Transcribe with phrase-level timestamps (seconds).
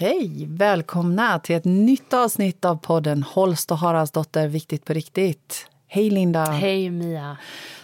[0.00, 5.66] Okej, välkomna till ett nytt avsnitt av podden Holst och Haraldsdotter Viktigt på riktigt.
[5.88, 6.44] Hej Linda!
[6.44, 7.36] Hej Mia!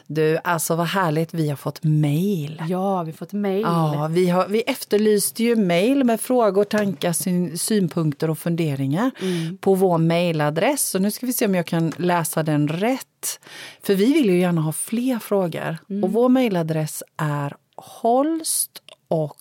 [0.07, 2.63] Du, alltså vad härligt, vi har fått mejl.
[2.69, 3.63] Ja, vi har fått mejl.
[3.63, 9.59] Ja, vi, har, vi efterlyste ju mejl med frågor, tankar, syn, synpunkter och funderingar mm.
[9.59, 10.83] på vår mejladress.
[10.83, 13.41] Så nu ska vi se om jag kan läsa den rätt.
[13.83, 15.79] För vi vill ju gärna ha fler frågor.
[15.91, 16.05] Mm.
[16.05, 19.37] Och vår mejladress är holst och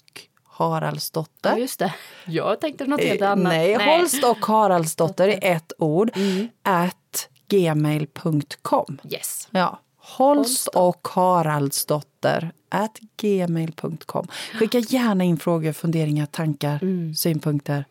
[0.57, 1.49] Haraldsdotter.
[1.49, 1.93] Ja, just det.
[2.25, 3.53] Jag tänkte något helt eh, annat.
[3.53, 3.97] Nej, Nej.
[3.97, 6.11] Holst och Haraldsdotter i ett ord.
[6.15, 6.47] Mm.
[6.63, 8.97] At gmail.com.
[9.09, 9.47] Yes.
[9.51, 9.79] Ja.
[9.97, 14.27] Holst och Haraldsdotter at gmail.com.
[14.53, 17.15] Skicka gärna in frågor, funderingar, tankar, mm.
[17.15, 17.85] synpunkter.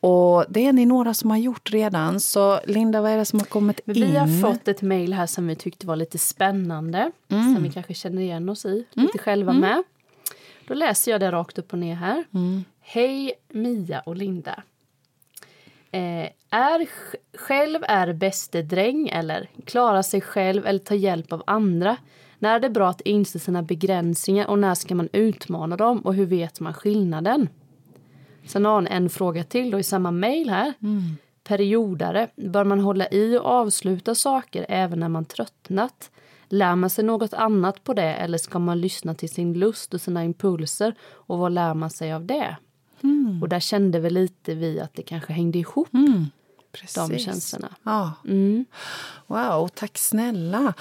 [0.00, 2.20] Och det är ni några som har gjort redan.
[2.20, 3.94] Så Linda, vad är det som har kommit in?
[3.94, 7.10] Vi har fått ett mejl här som vi tyckte var lite spännande.
[7.28, 7.54] Mm.
[7.54, 9.06] Som vi kanske känner igen oss i, mm.
[9.06, 9.60] lite själva mm.
[9.60, 9.82] med.
[10.66, 12.24] Då läser jag det rakt upp och ner här.
[12.34, 12.64] Mm.
[12.80, 14.62] Hej Mia och Linda.
[15.90, 16.88] Eh, är
[17.38, 21.96] själv är bäste dräng eller klara sig själv eller ta hjälp av andra?
[22.38, 26.14] När är det bra att inse sina begränsningar och när ska man utmana dem och
[26.14, 27.48] hur vet man skillnaden?
[28.46, 30.72] Sen har hon en fråga till då i samma mejl här.
[30.82, 31.16] Mm.
[31.44, 36.10] Periodare, bör man hålla i och avsluta saker även när man tröttnat?
[36.48, 40.00] Lär man sig något annat på det eller ska man lyssna till sin lust och
[40.00, 42.56] sina impulser och vad lär man sig av det?
[43.02, 43.42] Mm.
[43.42, 45.94] Och där kände vi lite vi att det kanske hängde ihop.
[45.94, 46.26] Mm.
[46.94, 47.68] De känslorna.
[47.82, 48.12] Ja.
[48.24, 48.64] Mm.
[49.26, 50.74] Wow, tack snälla.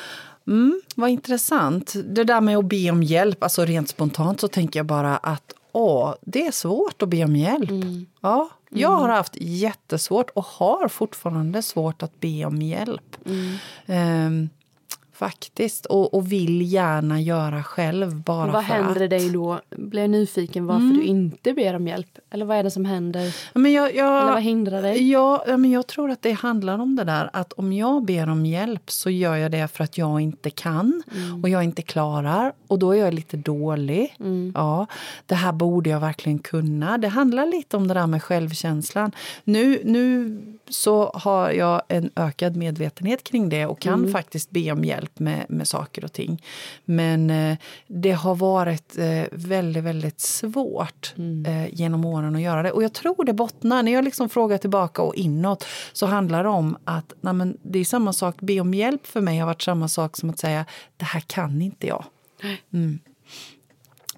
[0.47, 1.93] Mm, vad intressant.
[2.05, 5.53] Det där med att be om hjälp, alltså rent spontant så tänker jag bara att
[5.71, 7.69] åh, det är svårt att be om hjälp.
[7.69, 8.05] Mm.
[8.21, 13.17] Ja, jag har haft jättesvårt och har fortfarande svårt att be om hjälp.
[13.85, 14.49] Um,
[15.13, 15.85] Faktiskt.
[15.85, 19.09] Och, och vill gärna göra själv bara Vad för händer att.
[19.09, 19.59] dig då?
[19.69, 20.97] Blir nyfiken varför mm.
[20.97, 22.19] du inte ber om hjälp?
[22.29, 23.35] Eller vad är det som händer?
[23.53, 25.11] Men jag, jag, Eller vad hindrar dig?
[25.11, 28.45] Ja, men jag tror att det handlar om det där att om jag ber om
[28.45, 31.43] hjälp så gör jag det för att jag inte kan mm.
[31.43, 34.15] och jag inte klarar och då är jag lite dålig.
[34.19, 34.51] Mm.
[34.55, 34.87] Ja,
[35.25, 36.97] det här borde jag verkligen kunna.
[36.97, 39.11] Det handlar lite om det där med självkänslan.
[39.43, 40.39] Nu, nu
[40.73, 44.11] så har jag en ökad medvetenhet kring det och kan mm.
[44.11, 46.43] faktiskt be om hjälp med, med saker och ting.
[46.85, 47.57] Men eh,
[47.87, 51.45] det har varit eh, väldigt, väldigt svårt mm.
[51.45, 52.71] eh, genom åren att göra det.
[52.71, 56.49] Och jag tror det bottnar, när jag liksom frågar tillbaka och inåt, så handlar det
[56.49, 59.61] om att nej men, det är samma sak, be om hjälp för mig har varit
[59.61, 60.65] samma sak som att säga
[60.97, 62.05] det här kan inte jag.
[62.73, 62.99] Mm.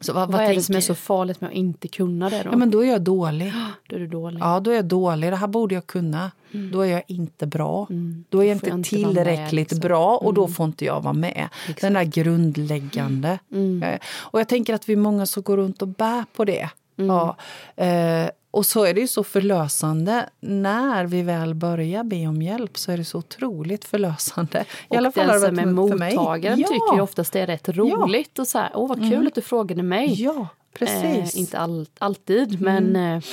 [0.01, 2.43] Så vad, vad, vad är det som är så farligt med att inte kunna det?
[2.43, 2.49] Då?
[2.51, 3.53] Ja, men då är jag dålig.
[3.89, 4.39] Då är du dålig.
[4.39, 5.31] Ja, då är jag dålig.
[5.31, 6.31] Det här borde jag kunna.
[6.55, 6.71] Mm.
[6.71, 7.87] Då är jag inte bra.
[7.89, 8.25] Mm.
[8.29, 9.79] Då är jag inte, jag inte tillräckligt med, liksom.
[9.79, 10.53] bra och då mm.
[10.53, 11.49] får inte jag vara med.
[11.61, 11.81] Exakt.
[11.81, 13.39] Den där grundläggande.
[13.51, 13.83] Mm.
[13.83, 13.99] Mm.
[14.17, 16.69] Och jag tänker att vi är många som går runt och bär på det.
[16.95, 17.35] Ja.
[17.75, 20.29] Eh, och så är det ju så förlösande.
[20.39, 24.65] När vi väl börjar be om hjälp så är det så otroligt förlösande.
[24.89, 26.67] I och alla fall den som är mottagaren ja.
[26.67, 28.31] tycker oftast det är rätt roligt.
[28.33, 28.41] Ja.
[28.41, 29.27] Och så här, Åh vad kul mm.
[29.27, 30.23] att du frågade mig.
[30.23, 31.35] Ja, precis.
[31.35, 32.91] Eh, inte all, alltid, mm.
[32.91, 33.23] men eh,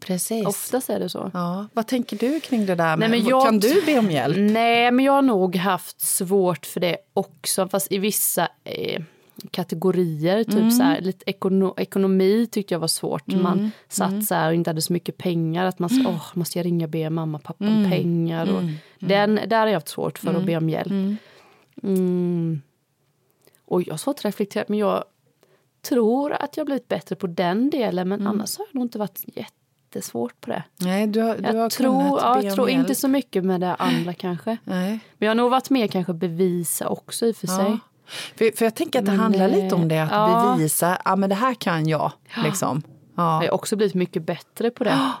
[0.00, 0.46] Precis.
[0.46, 1.30] Oftast är det så.
[1.34, 1.66] Ja.
[1.72, 2.96] Vad tänker du kring det där?
[2.96, 4.36] Nej, men jag, kan du be om hjälp?
[4.38, 7.68] Nej, men jag har nog haft svårt för det också.
[7.68, 9.02] Fast i vissa eh,
[9.50, 10.44] kategorier.
[10.44, 10.70] Typ mm.
[10.70, 13.28] så här, lite ekono ekonomi tyckte jag var svårt.
[13.28, 13.42] Mm.
[13.42, 14.22] Man satt mm.
[14.22, 15.64] så här och inte hade så mycket pengar.
[15.64, 16.06] Att man mm.
[16.06, 17.90] oh, måste jag ringa och be mamma och pappa om mm.
[17.90, 18.52] pengar.
[18.52, 18.74] Och mm.
[18.98, 21.18] den, där har jag haft svårt för att be om hjälp.
[21.82, 22.62] Mm.
[23.64, 25.04] Och jag har svårt att reflektera, men jag
[25.82, 28.08] tror att jag blivit bättre på den delen.
[28.08, 29.24] Men annars har jag nog inte varit
[29.94, 30.62] jättesvårt på det.
[30.76, 33.74] Nej, du har, du jag har tror, ja, jag tror inte så mycket med det
[33.74, 34.56] andra kanske.
[34.64, 34.90] Nej.
[35.18, 37.56] Men jag har nog varit med kanske bevisa också i och för ja.
[37.56, 37.78] sig.
[38.36, 40.54] För, för jag tänker att det men, handlar lite om det, att ja.
[40.56, 42.12] bevisa ja men det här kan jag.
[42.44, 42.82] Liksom.
[43.16, 43.44] Ja.
[43.44, 45.12] Jag har också blivit mycket bättre på det.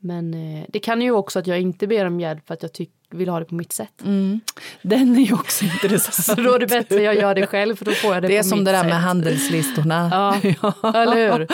[0.00, 2.72] Men eh, det kan ju också att jag inte ber om hjälp för att jag
[2.72, 4.02] tycker vill ha det på mitt sätt.
[4.04, 4.40] Mm.
[4.82, 6.14] Den är ju också intressant.
[6.14, 8.28] så då är det bättre att jag gör det själv för då får jag det,
[8.28, 8.52] det på mitt sätt.
[8.52, 8.88] Det är som det där sätt.
[8.88, 10.10] med handelslistorna.
[10.62, 11.46] ja, eller hur?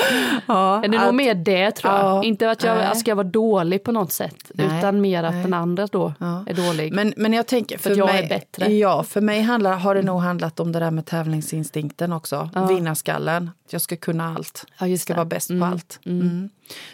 [0.47, 2.05] Ja, är det att, nog mer det tror jag.
[2.05, 5.43] Ja, inte att jag ska vara dålig på något sätt nej, utan mer att nej.
[5.43, 6.45] den andra då ja.
[6.47, 6.93] är dålig.
[6.93, 8.73] Men, men jag tänker, för, för jag mig, är bättre.
[8.73, 12.51] Ja, för mig handlar, har det nog handlat om det där med tävlingsinstinkten också.
[12.55, 12.67] Ja.
[12.67, 13.51] Vinnarskallen.
[13.71, 14.67] Jag ska kunna allt.
[14.79, 15.17] Ja, jag ska det.
[15.17, 15.61] vara bäst mm.
[15.61, 16.01] på allt.
[16.05, 16.21] Mm.
[16.21, 16.51] Mm.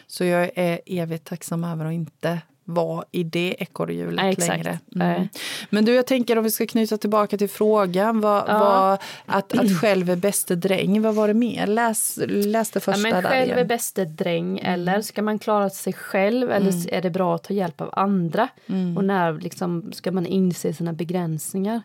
[0.06, 4.48] Så jag är evigt tacksam över att inte vara i det ekorrhjulet Ja, exakt.
[4.64, 4.78] längre.
[4.94, 5.28] Mm.
[5.70, 8.20] Men du, jag tänker om vi ska knyta tillbaka till frågan.
[8.20, 8.58] Vad, Ja.
[8.58, 8.98] vad,
[9.36, 11.66] att, att själv är bäste dräng, vad var det mer?
[11.66, 13.66] Läs, läs det Ja, första men där själv är igen.
[13.68, 17.80] bäste dräng eller ska man klara sig själv eller är det bra att ta hjälp
[17.80, 18.48] av andra?
[18.96, 21.82] Och när liksom, ska man inse sina begränsningar?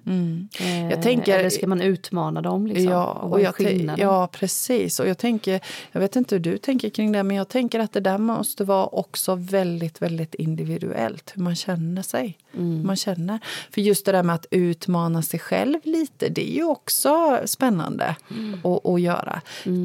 [0.59, 2.67] Eh, Jag tänker- eller ska man utmana dem?
[2.67, 2.85] Liksom?
[2.91, 4.99] Ja, och och är jag ja, precis.
[4.99, 5.59] Och jag tänker,
[5.91, 8.63] jag vet inte hur du tänker kring det, men jag tänker att det där måste
[8.63, 10.72] vara också väldigt, väldigt individuellt.
[10.81, 12.37] Hur man känner sig.
[12.53, 12.87] Mm.
[12.87, 13.39] Man känner.
[13.71, 18.15] För just det där med att utmana sig själv lite, det är ju också spännande
[18.31, 18.59] Mm.
[18.63, 19.41] att, att göra.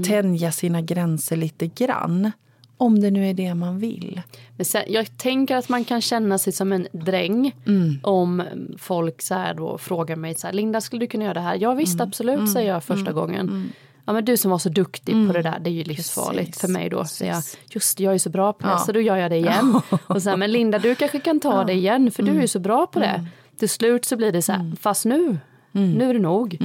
[0.07, 2.33] Tänja sina gränser lite grann.
[2.81, 4.21] Om det nu är det man vill.
[4.57, 7.99] Men sen, jag tänker att man kan känna sig som en dräng Mm.
[8.03, 8.43] om
[8.79, 11.59] folk så här då frågar mig så här, Linda skulle du kunna göra det här?
[11.61, 12.09] Ja visst Mm.
[12.09, 13.73] absolut säger jag första gången.
[14.09, 16.61] Ja men du som var så duktig på det där, det är ju livsfarligt Precis,
[16.61, 17.05] för mig då.
[17.05, 17.59] Så jag, precis.
[17.71, 18.79] just jag är så bra på det Ja.
[18.79, 19.81] så då gör jag det igen.
[20.07, 22.49] Och så här, men Linda du kanske kan ta det igen för du är ju
[22.49, 23.27] så bra på det.
[23.59, 25.39] Till slut så blir det så här, fast nu,
[25.73, 26.59] nu är det nog.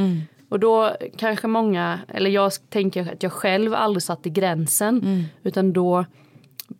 [0.50, 5.26] Och då kanske många, eller jag tänker att jag själv aldrig satte gränsen.
[5.44, 6.06] Utan då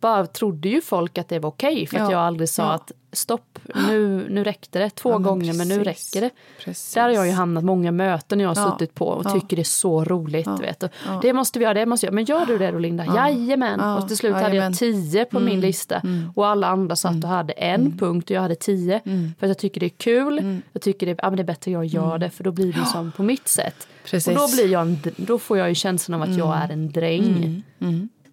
[0.00, 2.72] bara trodde ju folk att det var okej för att Ja, jag aldrig sa ja.
[2.72, 3.58] att stopp,
[3.88, 4.90] nu, nu räckte det.
[4.90, 6.14] Två Ja, men gånger men nu precis.
[6.14, 6.30] räcker det.
[6.64, 6.94] Precis.
[6.94, 9.30] Där har jag ju hamnat många möten jag har Ja, suttit på och ja.
[9.30, 10.46] tycker det är så roligt.
[10.60, 10.82] Vet.
[10.82, 10.90] Och
[11.22, 12.14] Det måste vi göra, det måste jag.
[12.14, 13.04] Men gör du det då Linda?
[13.16, 13.80] Jajamän.
[13.82, 16.02] Ja, Och till slut hade jag tio på min lista.
[16.34, 19.00] Och alla andra satt och hade en punkt och jag hade tio.
[19.38, 20.60] För att jag tycker det är kul.
[20.72, 22.84] Jag tycker det, ja, men det är bättre jag gör det för då blir det
[22.86, 23.88] som på mitt sätt.
[24.04, 24.28] Precis.
[24.28, 26.92] Och då, blir jag en, då får jag ju känslan av att jag är en
[26.92, 27.62] dräng.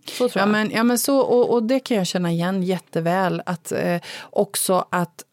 [0.06, 0.50] Så tror Ja jag.
[0.50, 3.42] men, ja, men så, och, och det kan jag känna igen jätteväl.
[3.46, 5.26] Att, eh, också att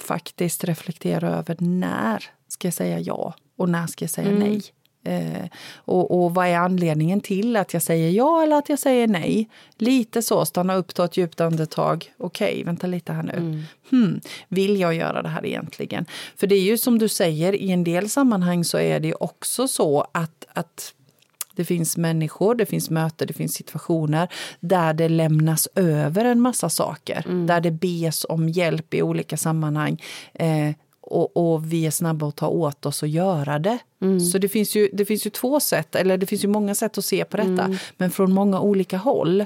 [0.00, 4.62] faktiskt reflektera över när ska jag säga ja och när ska jag säga nej.
[5.06, 9.08] Eh, och, och vad är anledningen till att jag säger ja eller att jag säger
[9.08, 9.48] nej?
[9.76, 12.12] Lite så, stanna upp, ta ett djupt andetag.
[12.18, 13.64] Okej, vänta lite här nu.
[13.90, 16.06] Hmm, vill jag göra det här egentligen?
[16.36, 19.68] För det är ju som du säger, i en del sammanhang så är det också
[19.68, 20.94] så att, att
[21.56, 24.28] det finns människor, det finns möten, det finns situationer
[24.60, 27.24] där det lämnas över en massa saker.
[27.46, 30.02] Där det bes om hjälp i olika sammanhang.
[30.34, 30.70] Eh,
[31.00, 33.78] och, och vi är snabba att ta åt oss och göra det.
[34.32, 36.98] Så det finns, ju, det finns ju två sätt, eller det finns ju många sätt
[36.98, 37.66] att se på detta.
[37.96, 39.44] Men från många olika håll.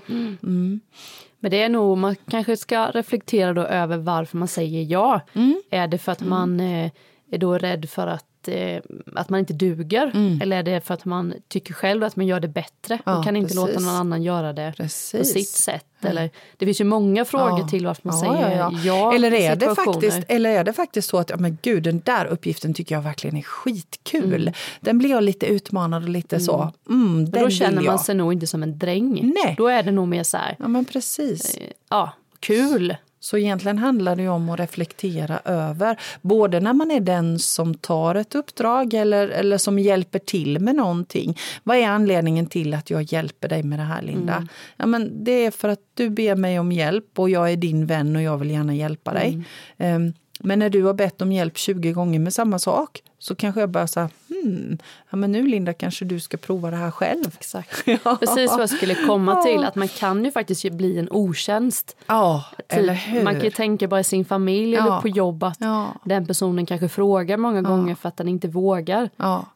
[1.40, 5.20] Men det är nog, man kanske ska reflektera då över varför man säger ja.
[5.32, 5.62] Mm.
[5.70, 6.90] Är det för att man eh,
[7.30, 8.80] är då rädd för att, eh,
[9.14, 10.10] att man inte duger?
[10.14, 10.40] Mm.
[10.42, 13.24] Eller är det för att man tycker själv att man gör det bättre Ja, och
[13.24, 13.86] kan inte låta precis.
[13.86, 15.32] någon annan göra det på Precis.
[15.32, 15.84] sitt sätt?
[16.00, 17.68] Eller, det finns ju många frågor Ja.
[17.68, 19.14] till varför man Ja, säger ja, ja.
[19.14, 22.24] eller, är det faktiskt, eller är det faktiskt så att ja, men gud, den där
[22.26, 24.52] uppgiften tycker jag verkligen är skitkul.
[24.80, 26.72] Den blir jag lite utmanad och lite så.
[26.88, 29.32] Mm, Men den då känner man sig nog inte som en dräng.
[29.44, 29.54] Nej.
[29.58, 31.56] Då är det nog mer så här, Ja, men precis.
[31.56, 32.96] eh, ja, kul.
[33.20, 38.14] Så egentligen handlar det om att reflektera över, både när man är den som tar
[38.14, 41.38] ett uppdrag eller, eller som hjälper till med någonting.
[41.62, 44.48] Vad är anledningen till att jag hjälper dig med det här, Linda?
[44.76, 47.86] Ja, men det är för att du ber mig om hjälp och jag är din
[47.86, 49.42] vän och jag vill gärna hjälpa dig.
[49.76, 53.60] Ehm, men när du har bett om hjälp 20 gånger med samma sak så kanske
[53.60, 54.78] jag bara säger, hmm,
[55.10, 57.36] ja, men nu Linda kanske du ska prova det här själv.
[57.38, 57.84] Exakt.
[58.20, 61.96] Precis vad jag skulle komma till, att man kan ju faktiskt bli en otjänst.
[62.06, 63.22] Ja, Typ, eller hur?
[63.24, 64.86] Man kan ju tänka bara i sin familj Ja.
[64.86, 65.86] eller på jobb att Ja.
[66.04, 69.10] den personen kanske frågar många gånger för att den inte vågar.
[69.16, 69.46] Ja.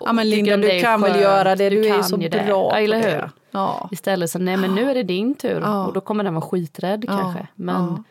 [0.00, 2.44] ja, men Linda, du kan väl göra det, du, du är så ju det.
[2.46, 3.16] bra Ja, eller på hur?
[3.16, 3.30] det.
[3.50, 3.88] Ja.
[3.92, 5.86] Istället så nej men nu är det din tur Ja.
[5.86, 7.46] och då kommer den vara skiträdd kanske.
[7.54, 8.02] Men ja.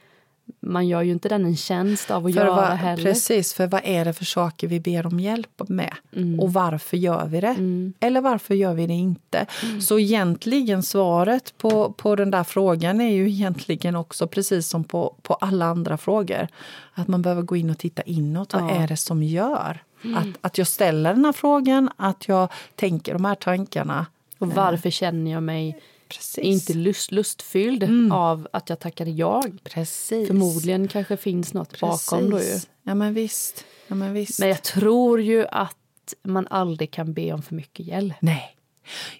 [0.60, 3.04] Man gör ju inte den en tjänst av att För göra vad, heller.
[3.04, 5.94] precis, för vad är det för saker vi ber om hjälp med?
[6.16, 6.40] Mm.
[6.40, 7.56] Och varför gör vi det?
[8.00, 9.46] Eller varför gör vi det inte?
[9.64, 9.82] Mm.
[9.82, 15.16] Så egentligen svaret på, på den där frågan är ju egentligen också precis som på,
[15.22, 16.48] på alla andra frågor.
[16.94, 18.54] Att man behöver gå in och titta inåt.
[18.54, 18.70] Vad Ja.
[18.70, 18.84] Mm.
[18.84, 19.84] är det som gör
[20.16, 21.90] att, att jag ställer den här frågan?
[21.96, 24.06] Att jag tänker de här tankarna?
[24.38, 26.38] Och varför känner jag mig Precis.
[26.38, 26.52] Mm.
[26.52, 29.44] inte lust, lustfylld av att jag tackade ja?
[29.64, 30.28] Precis.
[30.28, 32.60] Förmodligen kanske finns något bakom då ju.
[32.84, 33.66] Ja men visst.
[33.88, 34.40] Ja, men visst.
[34.40, 35.78] Men jag tror ju att
[36.24, 38.16] man aldrig kan be om för mycket hjälp.
[38.20, 38.58] Nej.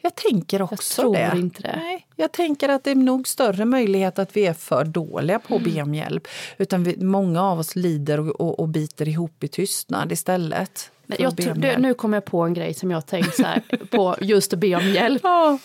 [0.02, 1.32] Jag tänker också tror det.
[1.36, 1.76] inte det.
[1.76, 5.56] Nej, jag tänker att det är nog större möjlighet att vi är för dåliga på
[5.56, 6.28] att be om hjälp.
[6.58, 10.92] Utan vi, många av oss lider och, och, och biter ihop i tystnad istället.
[11.06, 14.16] Men jag tror, nu kommer jag på en grej som jag tänkt så här, på
[14.22, 15.22] just att be om hjälp.
[15.24, 15.60] Ja.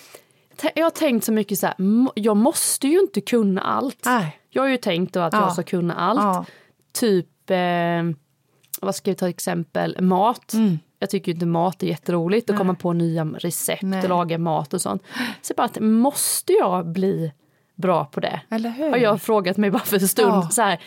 [0.74, 1.74] Jag har tänkt så mycket så här,
[2.14, 4.02] jag måste ju inte kunna allt.
[4.04, 4.38] Nej.
[4.50, 5.40] Jag har ju tänkt då att Ja.
[5.40, 6.20] jag ska kunna allt.
[6.20, 6.44] Ja.
[6.92, 7.56] Typ, eh,
[8.80, 10.52] vad ska jag ta exempel, mat.
[10.52, 10.78] Mm.
[10.98, 14.02] Jag tycker ju inte mat är jätteroligt att komma på nya recept Nej.
[14.02, 15.02] och laga mat och sånt.
[15.42, 17.32] Så bara att måste jag bli
[17.74, 18.40] bra på det?
[18.50, 18.90] Eller hur?
[18.90, 20.32] Har jag frågat mig bara för en stund.
[20.32, 20.48] Ja.
[20.50, 20.80] Så här,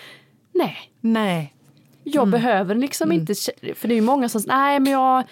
[0.54, 1.54] nej, Nej.
[2.04, 3.34] jag behöver liksom inte...
[3.34, 5.24] kä- För det är ju många som säger, nej men jag,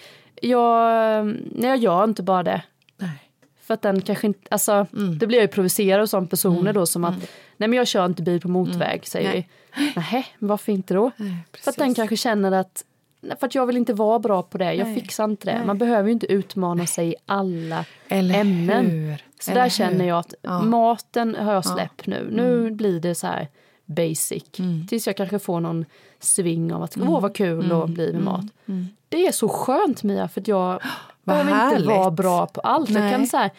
[0.42, 2.62] jag, nej, jag gör inte bara det.
[2.96, 3.27] Nej.
[3.68, 5.18] För att den kanske inte, alltså, Mm.
[5.18, 7.14] det blir jag ju provocerad som personer då som att,
[7.56, 9.48] nej men jag kör inte bil på motväg, säger Nej.
[9.76, 9.92] vi.
[9.96, 11.10] Nej, men varför inte då?
[11.16, 12.84] Nej, För att den kanske känner att,
[13.20, 15.00] nej, för att jag vill inte vara bra på det, jag Nej.
[15.00, 15.56] fixar inte det.
[15.58, 15.66] Nej.
[15.66, 18.86] Man behöver ju inte utmana sig i alla Eller ämnen.
[18.90, 19.22] hur?
[19.40, 20.04] Så Eller där känner hur?
[20.08, 20.58] jag att Ja.
[20.58, 20.70] Mm.
[20.70, 22.28] maten har jag släppt nu.
[22.32, 23.48] Nu blir det så här
[23.88, 24.44] basic.
[24.88, 25.84] Tills jag kanske får någon
[26.20, 27.08] sving av att Mm.
[27.08, 28.44] åh vad kul att bli med mat.
[29.08, 30.80] Det är så skönt Mia för att jag
[31.24, 32.90] behöver inte vara bra på allt.
[32.90, 33.50] Jag, kan, så här,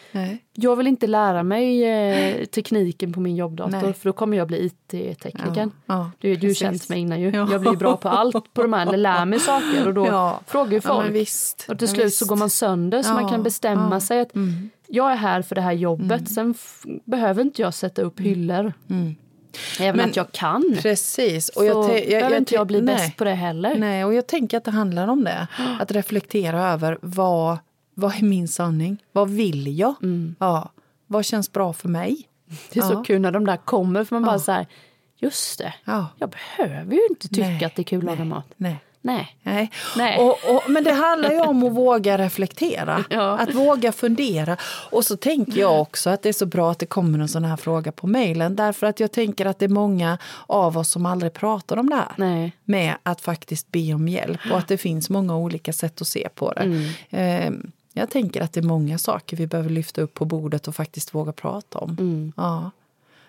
[0.54, 3.92] jag vill inte lära mig eh, tekniken på min jobbdator Nej.
[3.92, 5.60] för då kommer jag bli IT-tekniker.
[5.86, 6.58] Ja, ja, Du, har precis.
[6.58, 7.30] känt mig innan ju.
[7.30, 7.48] Ja.
[7.52, 10.40] Jag blir bra på allt på de här, eller lär mig saker och då Ja.
[10.46, 11.28] frågar ju folk.
[11.68, 13.86] Och till slut så går man sönder så man kan bestämma.
[13.86, 14.00] Mm.
[14.00, 14.30] sig att
[14.86, 16.30] jag är här för det här jobbet.
[16.30, 16.54] Sen
[17.04, 18.72] behöver inte jag sätta upp hyllor.
[19.80, 19.96] Även Mm.
[19.96, 20.76] Men- att jag kan.
[20.82, 21.48] Precis.
[21.48, 22.94] Och så jag, te- jag, behöver jag, inte jag bli nej.
[22.96, 23.74] bäst på det heller.
[23.78, 25.46] Nej, och jag tänker att det handlar om det.
[25.80, 27.58] Att reflektera över vad,
[27.94, 29.02] vad är min sanning?
[29.12, 29.94] Vad vill jag?
[30.38, 30.70] Ja,
[31.06, 32.28] vad känns bra för mig?
[32.72, 33.04] Det är så Ja.
[33.04, 34.66] kul när de där kommer för man bara så här,
[35.18, 36.06] just det, Ja.
[36.18, 38.46] jag behöver ju inte tycka Nej, att det är kul att laga mat.
[38.56, 38.76] Nej.
[39.02, 39.36] Nej.
[39.42, 39.70] Nej.
[39.96, 40.18] Nej.
[40.18, 43.38] Och, och, men det handlar ju om att våga reflektera, Ja.
[43.38, 44.56] att våga fundera.
[44.90, 47.44] Och så tänker jag också att det är så bra att det kommer en sån
[47.44, 48.56] här fråga på mejlen.
[48.56, 51.96] Därför att jag tänker att det är många av oss som aldrig pratar om det
[51.96, 52.12] här.
[52.16, 52.52] Nej.
[52.64, 56.28] Med att faktiskt be om hjälp och att det finns många olika sätt att se
[56.34, 56.60] på det.
[56.60, 56.90] Mm.
[57.10, 60.74] Eh, Jag tänker att det är många saker vi behöver lyfta upp på bordet och
[60.74, 61.90] faktiskt våga prata om.
[62.00, 62.32] Mm.
[62.36, 62.70] Ja.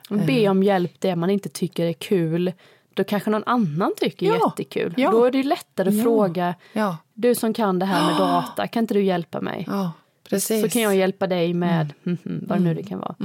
[0.10, 2.52] Be om hjälp det man inte tycker är kul.
[2.94, 4.48] Då kanske någon annan tycker är Ja.
[4.50, 4.94] jättekul.
[4.98, 5.12] Ja.
[5.12, 6.04] Då är det ju lättare att Ja.
[6.04, 6.56] fråga.
[6.74, 6.98] Ja.
[7.14, 9.68] Du som kan det här med data, kan inte du hjälpa mig?
[9.68, 10.40] Mm.
[10.42, 12.18] Så kan jag hjälpa dig med mhm,
[12.48, 13.16] vad nu det kan vara.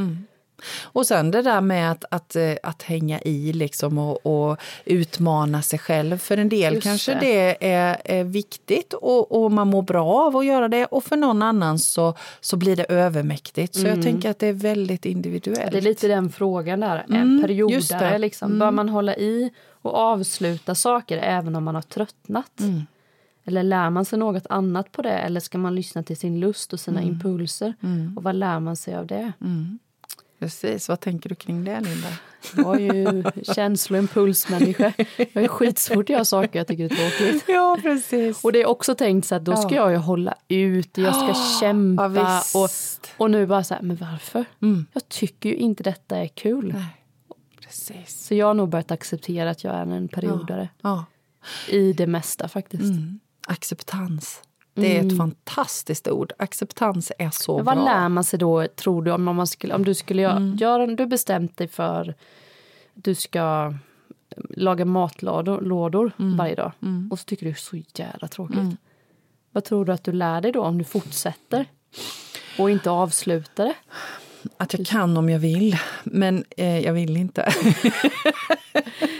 [0.82, 5.62] Och sen det där med att, att, eh, att hänga i liksom och, och utmana
[5.62, 6.18] sig själv.
[6.18, 7.20] För en del Just kanske det.
[7.20, 10.84] det, är, är viktigt och, och man mår bra av att göra det.
[10.86, 13.75] Och för någon annan så, så blir det övermäktigt.
[13.75, 15.58] Så jag tänker att det är väldigt individuellt.
[15.60, 15.70] Mm.
[15.72, 17.42] Det är lite den frågan där, Mm, en just
[17.90, 18.18] periodare.
[18.18, 18.58] Liksom.
[18.58, 19.50] Bör man hålla i
[19.82, 22.60] och avsluta saker även om man har tröttnat?
[22.60, 22.86] Mm.
[23.48, 25.12] Eller lär man sig något annat på det?
[25.12, 27.00] Eller ska man lyssna till sin lust och Mm.
[27.00, 27.75] sina impulser?
[28.16, 29.32] Och vad lär man sig av det?
[30.38, 32.09] Precis, vad tänker du kring det Linda?
[32.57, 33.25] Jag är ju
[33.55, 34.93] känslo och impulsmänniska.
[35.33, 37.45] Jag är skitsvårt att göra saker jag tycker är tråkigt.
[37.49, 38.45] Ja, precis.
[38.45, 39.83] Och det är också tänkt så att då ska Ja.
[39.83, 42.12] jag ju hålla ut, jag ska kämpa.
[42.14, 42.69] Ja, och,
[43.16, 44.45] och nu bara så här, men varför?
[44.93, 46.73] Jag tycker ju inte detta är kul.
[46.75, 47.02] Nej,
[47.62, 48.26] precis.
[48.26, 50.69] Så jag har nog börjat acceptera att jag är en periodare.
[50.83, 51.05] Ja.
[51.69, 52.83] I det mesta faktiskt.
[52.83, 53.21] Mm.
[53.49, 54.43] Acceptans.
[54.76, 56.33] Det är ett fantastiskt ord.
[56.38, 57.64] Acceptans är så Mm.
[57.64, 57.85] Vad bra.
[57.85, 60.56] lär man sig då, tror du, om, man skulle, om du skulle göra, Mm.
[60.56, 62.16] göra, du bestämt dig för att
[62.95, 63.75] du ska
[64.50, 66.37] laga matlådor lådor Mm.
[66.37, 66.73] varje dag
[67.11, 68.76] och så tycker du det är så jävla tråkigt.
[69.52, 71.66] Vad tror du att du lär dig då om du fortsätter
[72.59, 73.75] och inte avslutar det?
[74.58, 77.52] Att jag kan om jag vill, men eh, jag vill inte.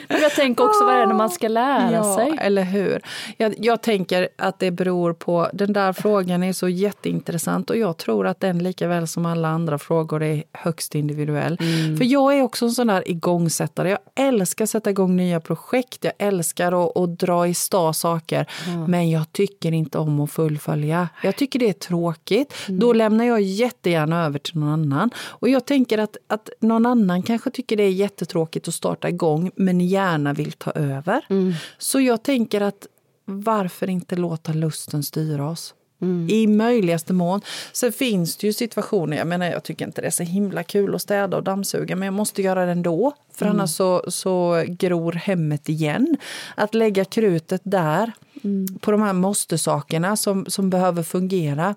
[0.09, 2.39] Men jag tänker också vad det är man ska lära ja, sig.
[2.41, 3.03] eller hur?
[3.37, 5.49] Jag, jag tänker att det beror på...
[5.53, 9.49] Den där frågan är så jätteintressant och jag tror att den lika väl som alla
[9.49, 11.59] andra frågor är högst individuell.
[11.61, 11.97] Mm.
[11.97, 13.91] För jag är också en sån där igångsättare.
[13.91, 16.05] Jag älskar att sätta igång nya projekt.
[16.05, 18.47] Jag älskar att, att dra i sta saker.
[18.89, 21.09] Men jag tycker inte om att fullfölja.
[21.23, 22.55] Jag tycker det är tråkigt.
[22.69, 22.81] Mm.
[22.81, 25.11] Då lämnar jag jättegärna över till någon annan.
[25.29, 29.51] Och jag tänker att, att någon annan kanske tycker det är jättetråkigt att starta igång
[29.57, 31.25] men gärna vill ta över.
[31.31, 31.53] Mm.
[31.79, 32.87] Så jag tänker att
[33.25, 35.75] varför inte låta lusten styra oss?
[36.03, 36.29] Mm.
[36.31, 37.41] I möjligaste mån.
[37.73, 40.95] Sen finns det ju situationer, jag menar jag tycker inte det är så himla kul
[40.95, 43.13] att städa och dammsuga men jag måste göra det ändå.
[43.33, 43.57] För Mm.
[43.57, 46.17] annars så, så gror hemmet igen.
[46.55, 48.13] Att lägga krutet där,
[48.45, 48.67] Mm.
[48.81, 51.75] på de här måste-sakerna som, som behöver fungera.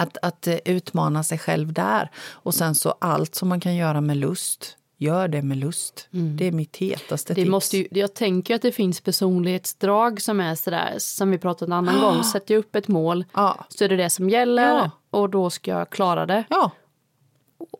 [0.00, 2.10] Att, att eh, utmana sig själv där.
[2.30, 6.08] Och sen så allt som man kan göra med lust, gör det med lust.
[6.10, 7.34] Det är mitt hetaste Mm.
[7.36, 7.50] Det tips.
[7.50, 11.72] måste ju, jag tänker att det finns personlighetsdrag som är sådär, som vi pratade en
[11.72, 12.24] annan gång.
[12.24, 13.64] Sätter jag upp ett mål Ja.
[13.68, 14.90] så är det det som gäller Ja.
[15.10, 16.44] och då ska jag klara det.
[16.50, 16.70] Ja,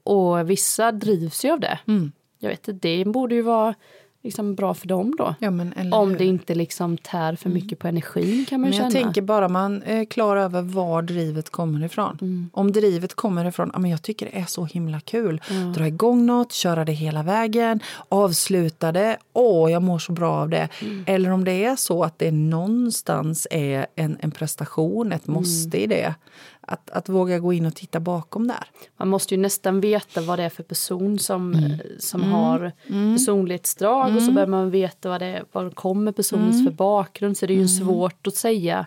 [0.03, 1.79] Och vissa drivs ju av det.
[1.89, 2.13] Mm.
[2.39, 3.75] Jag vet inte, det borde ju vara
[4.23, 5.35] liksom bra för dem då.
[5.39, 8.85] ja men Om det inte liksom tär för mycket på energin kan man Men känna.
[8.95, 12.19] jag tänker bara man är klar över var drivet kommer ifrån.
[12.21, 12.51] Mm.
[12.53, 15.41] Om drivet kommer ifrån, ja, men jag tycker det är så himla kul.
[15.77, 19.17] Dra igång något, köra det hela vägen, avsluta det.
[19.33, 20.69] Åh, jag mår så bra av det.
[20.83, 21.05] Mm.
[21.07, 25.41] Eller om det är så att det någonstans är en, en prestation, ett Mm.
[25.41, 26.15] måste i det.
[26.61, 28.65] Att, att våga gå in och titta bakom där.
[28.97, 31.65] Man måste ju nästan veta vad det är för person som, Mm.
[31.73, 32.73] eh, som har
[33.17, 36.65] personlighetsdrag och så behöver man veta vad det är, vad kommer personens Mm.
[36.67, 38.87] för bakgrund så det är ju svårt att säga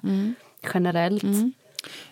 [0.73, 1.23] generellt.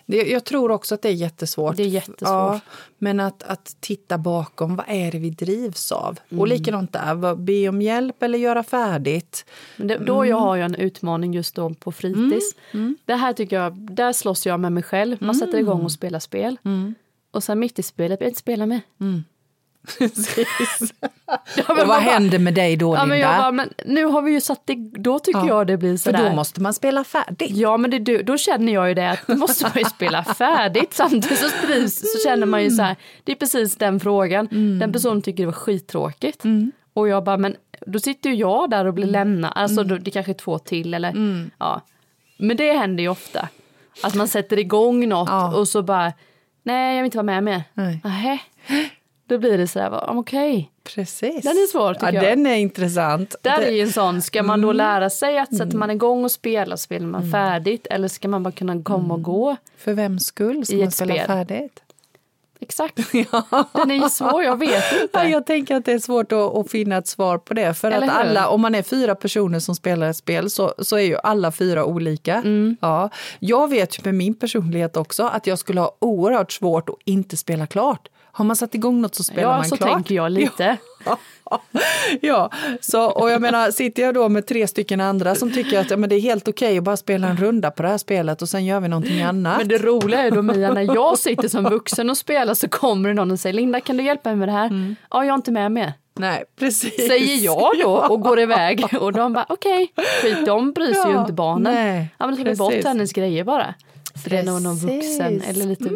[0.06, 1.76] Det, jag tror också att det är jättesvårt.
[1.76, 2.20] Det är jättesvårt.
[2.20, 2.60] Ja,
[2.98, 6.18] men att, att titta bakom, vad är det vi drivs av?
[6.28, 6.40] Mm.
[6.40, 9.44] Och likadant där, be om hjälp eller göra färdigt.
[9.76, 12.54] Det, då jag har jag en utmaning just då på fritids.
[13.04, 15.16] Det här tycker jag, där slåss jag med mig själv.
[15.20, 16.58] Man sätter igång och spelar spel.
[17.30, 18.80] Och sen mitt i spelet, jag vill inte spela med.
[21.26, 23.06] Ja, men och vad bara- händer med dig då, Ja, Linda?
[23.06, 25.76] men jag bara, men nu har vi ju satt det, då tycker Ja, jag det
[25.76, 26.30] blir För sådär.
[26.30, 27.50] då måste man spela färdigt.
[27.56, 30.94] Ja, men det, då känner jag ju det att då måste man ju spela färdigt.
[30.94, 34.48] Samtidigt så, sprids, så känner man ju så här, det är precis den frågan.
[34.80, 36.42] Den personen tycker det var skittråkigt.
[36.94, 39.52] Och jag bara, men då sitter ju jag där och blir lämnad.
[39.54, 41.14] Alltså då, det kanske är två till eller
[41.58, 41.80] ja.
[42.38, 43.48] Men det händer ju ofta.
[44.02, 45.54] Att man sätter igång något Ja.
[45.56, 46.12] och så bara,
[46.62, 47.62] nej jag vill inte vara med mer.
[47.74, 48.00] Nej.
[48.04, 48.38] Nähä.
[49.32, 50.70] Då blir det så här, okej.
[50.94, 51.42] Precis.
[51.44, 52.24] Den är svår, tycker ja, jag.
[52.38, 53.36] Den är intressant.
[53.42, 54.76] Där Det- är ju en sån, ska man då Mm.
[54.76, 58.52] lära sig att sätter man igång och spelar, spelar man färdigt eller ska man bara
[58.52, 59.56] kunna komma och gå?
[59.78, 61.26] För vems skull ska man spela spel.
[61.26, 61.82] färdigt?
[62.60, 62.96] Exakt.
[63.72, 65.18] Den är ju svår, jag vet Ja, inte.
[65.20, 67.74] jag tänker att det är svårt att, att finna ett svar på det.
[67.74, 68.20] För Eller att hur?
[68.20, 71.52] alla, om man är fyra personer som spelar ett spel så, så är ju alla
[71.52, 72.34] fyra olika.
[72.34, 72.76] Mm.
[72.80, 73.10] Ja.
[73.38, 77.36] Jag vet ju med min personlighet också att jag skulle ha oerhört svårt att inte
[77.36, 78.08] spela klart.
[78.34, 79.92] Har man satt igång något så spelar Ja, man så klart.
[79.92, 80.76] tänker jag lite.
[82.20, 85.90] ja, så, och jag menar, sitter jag då med tre stycken andra som tycker att
[85.90, 88.42] ja, men det är helt okej att bara spela en runda på det här spelet
[88.42, 89.58] och sen gör vi någonting annat.
[89.58, 93.08] Men det roliga är då Mia, när jag sitter som vuxen och spelar så kommer
[93.08, 94.66] det någon och säger Linda kan du hjälpa mig med det här?
[94.66, 94.96] Mm.
[95.10, 95.92] Ja, jag är inte med mer.
[96.18, 97.06] Nej, precis.
[97.08, 101.12] Säger jag då och går iväg och de bara okej, skit de bryr sig ju
[101.16, 101.74] Ja, inte barnen.
[101.74, 103.74] nej, ja men då tar vi bort hennes grejer bara.
[104.22, 105.88] För det är någon vuxen eller lite,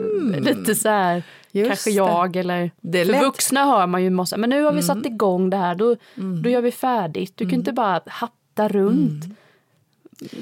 [0.50, 1.22] lite så här,
[1.58, 1.94] Just kanske det.
[1.96, 2.70] jag eller...
[2.80, 3.22] Det för lätt.
[3.22, 5.96] vuxna hör man ju måste, men nu har vi satt igång det här, då,
[6.42, 7.32] då gör vi färdigt.
[7.36, 9.24] Du kan inte bara hatta runt.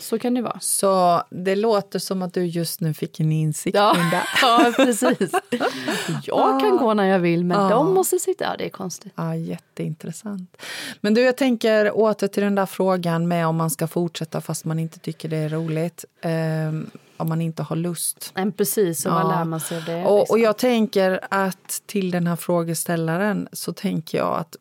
[0.01, 0.61] Så kan det vara.
[0.61, 4.23] Så det låter som att du just nu fick en insikt, Ja, Linda.
[4.43, 5.31] ja precis.
[6.25, 7.69] Jag kan gå när jag vill, men Ja.
[7.69, 8.45] de måste sitta...
[8.45, 9.13] Ja, det är konstigt.
[9.17, 10.57] Ja, jätteintressant.
[11.01, 14.65] Men du, jag tänker åter till den där frågan med om man ska fortsätta fast
[14.65, 16.05] man inte tycker det är roligt.
[16.21, 16.91] Ehm,
[17.25, 18.33] om man inte har lust.
[18.35, 19.29] Men precis, och vad Ja.
[19.29, 20.05] lär man sig av det?
[20.05, 20.35] Och, liksom?
[20.35, 24.57] och jag tänker att till den här frågeställaren så tänker jag att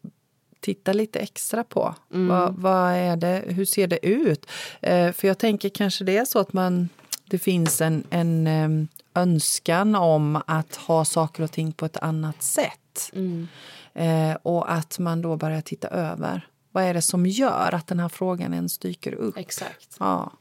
[0.60, 1.96] titta lite extra på.
[2.14, 2.28] Mm.
[2.28, 4.46] Vad, vad är det, hur ser det ut?
[4.82, 6.90] Eh, för jag tänker kanske det är så att man,
[7.26, 12.44] det finns en, en em, önskan om att ha saker och ting på ett annat
[12.44, 13.12] sätt.
[13.14, 13.48] Mm.
[13.94, 16.48] Eh, och att man då börjar titta över.
[16.72, 19.38] Vad är det som gör att den här frågan ens dyker upp?
[19.38, 19.96] Exakt.
[20.00, 20.32] Ja.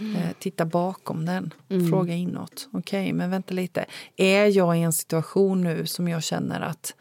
[0.00, 1.54] Eh, titta bakom den.
[1.90, 2.68] Fråga inåt.
[2.72, 3.84] Okej, men vänta lite.
[4.16, 6.94] Är jag i en situation nu som jag känner att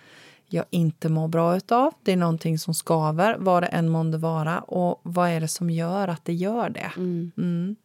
[0.48, 1.94] jag inte mår bra utav?
[2.04, 4.60] Det är någonting som skaver, vad det än månde vara.
[4.60, 6.92] Och vad är det som gör att det gör det?
[6.98, 7.76] Mm.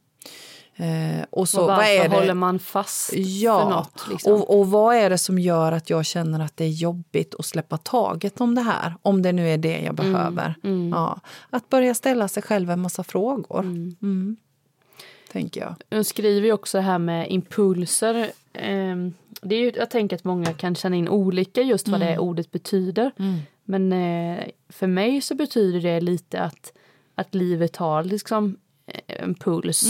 [0.76, 2.16] Eh, och så, och vad varför är det?
[2.16, 4.06] håller man fast Ja, för något?
[4.10, 4.32] Liksom?
[4.32, 7.46] och, och vad är det som gör att jag känner att det är jobbigt att
[7.46, 8.94] släppa taget om det här?
[9.02, 10.54] Om det nu är det jag behöver.
[10.92, 13.60] Ja, att börja ställa sig själv en massa frågor.
[13.60, 14.36] Mm.
[15.34, 15.74] Tänker jag.
[15.90, 18.30] Hon skriver ju också det här med impulser.
[18.52, 22.18] Ehm, Det är ju, jag tänker att många kan känna in olika just vad det
[22.18, 23.10] ordet betyder.
[23.64, 26.72] Men eh, för mig så betyder det lite att,
[27.14, 29.84] att livet har liksom eh, en puls.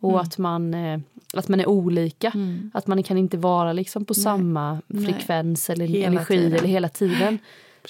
[0.00, 1.00] Och att man, eh,
[1.34, 2.32] att man är olika.
[2.74, 6.52] Att man kan inte vara liksom på samma frekvens eller Hela energi tiden.
[6.52, 7.38] eller hela tiden.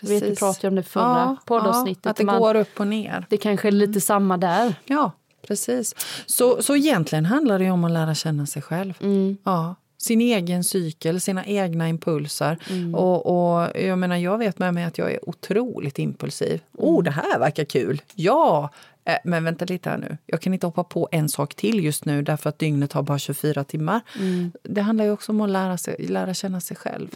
[0.02, 0.38] Vet, vi Precis.
[0.38, 2.04] pratade om det förra poddavsnittet.
[2.04, 3.26] Ja, att det man, går upp och ner.
[3.28, 4.74] det kanske är lite samma där.
[4.84, 5.12] Ja,
[5.46, 5.94] precis.
[6.26, 8.94] Så, så egentligen handlar det om att lära känna sig själv.
[9.44, 12.58] Ja, sin egen cykel, sina egna impulser.
[12.94, 16.60] Och, och jag menar, jag vet med mig att jag är otroligt impulsiv.
[16.72, 18.02] Oh, det här verkar kul!
[18.14, 18.70] Ja!
[19.04, 20.16] Eh, Men vänta lite här nu.
[20.26, 23.18] Jag kan inte hoppa på en sak till just nu därför att dygnet har bara
[23.18, 24.00] 24 timmar.
[24.62, 27.08] Det handlar ju också om att lära, sig, lära känna sig själv.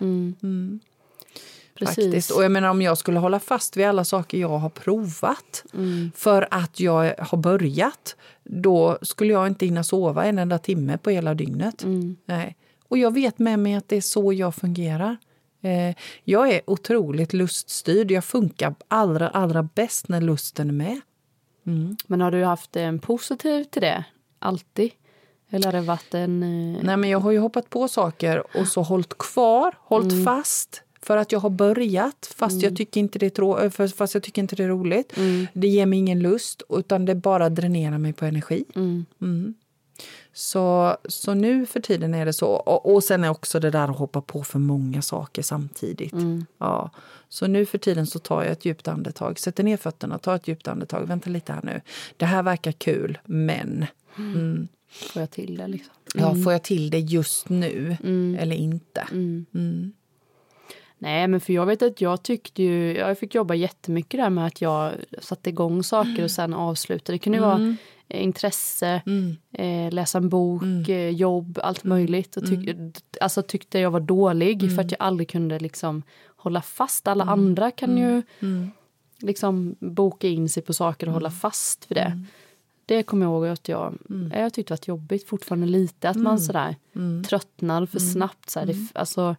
[1.78, 2.04] Precis.
[2.04, 2.30] Faktiskt.
[2.30, 5.64] Och jag menar om jag skulle hålla fast vid alla saker jag har provat
[6.14, 11.10] för att jag har börjat, då skulle jag inte hinna sova en enda timme på
[11.10, 11.84] hela dygnet.
[12.26, 12.56] Nej.
[12.88, 15.16] Och jag vet med mig att det är så jag fungerar.
[15.62, 18.10] Eh, jag är otroligt luststyrd.
[18.10, 21.00] Jag funkar allra, allra bäst när lusten är med.
[22.06, 24.04] Men har du haft en positiv till det?
[24.38, 24.90] Alltid?
[25.50, 26.42] Eller har det varit en...
[26.42, 30.82] eh, Nej, men jag har ju hoppat på saker och så hållit kvar, hållit fast
[31.04, 34.22] för att jag har börjat fast, jag, tycker inte det är trå- eh, fast jag
[34.22, 35.12] tycker inte det är roligt.
[35.52, 38.64] Det ger mig ingen lust utan det bara dränerar mig på energi.
[38.74, 39.54] Mm.
[40.32, 42.48] Så, så nu för tiden är det så.
[42.48, 46.12] Och, och sen är också det där att hoppa på för många saker samtidigt.
[46.12, 46.46] Mm.
[46.58, 46.90] Ja.
[47.28, 50.48] Så nu för tiden så tar jag ett djupt andetag, sätter ner fötterna, tar ett
[50.48, 51.06] djupt andetag.
[51.06, 51.80] Vänta lite här nu.
[52.16, 53.86] Det här verkar kul, men...
[54.18, 54.68] Mm.
[54.90, 55.94] Får jag till det liksom?
[56.14, 57.96] Ja, får jag till det just nu
[58.38, 59.06] eller inte?
[60.98, 61.12] Mm.
[61.12, 64.46] Nej, men för jag vet att jag tyckte ju, jag fick jobba jättemycket där med
[64.46, 67.14] att jag satte igång saker och sen avslutade.
[67.14, 67.76] Det kunde ju vara
[68.08, 69.02] intresse,
[69.52, 72.36] eh, läsa en bok, eh, jobb, allt möjligt.
[72.36, 72.76] Och tyck,
[73.20, 76.02] Alltså tyckte jag var dålig för att jag aldrig kunde liksom
[76.36, 77.08] hålla fast.
[77.08, 78.22] Alla andra kan ju
[79.18, 82.22] liksom boka in sig på saker och hålla fast vid det.
[82.86, 83.94] Det kommer jag ihåg att jag,
[84.32, 86.08] jag tyckte var jobbigt fortfarande lite.
[86.08, 86.76] Att man sådär
[87.22, 88.50] tröttnar för snabbt.
[88.50, 89.36] Så här, det, alltså,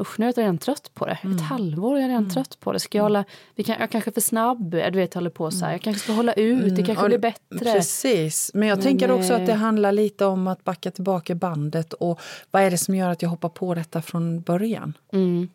[0.00, 1.12] Usch, nu är jag redan trött på det.
[1.12, 2.80] Ett halvår är jag redan trött på det.
[2.80, 3.24] Ska jag hålla...
[3.54, 4.70] Vi kan, jag kanske är för snabb.
[4.70, 5.72] Du vet, håller på så här.
[5.72, 6.76] Jag kanske ska hålla ut.
[6.76, 7.58] Det kanske Ja, blir bättre.
[7.58, 8.50] Precis.
[8.54, 11.92] Men jag Men, tänker också att det eh, handlar lite om att backa tillbaka bandet.
[11.92, 14.92] Och vad är det som gör att jag hoppar på detta från början?
[15.12, 15.48] Mm.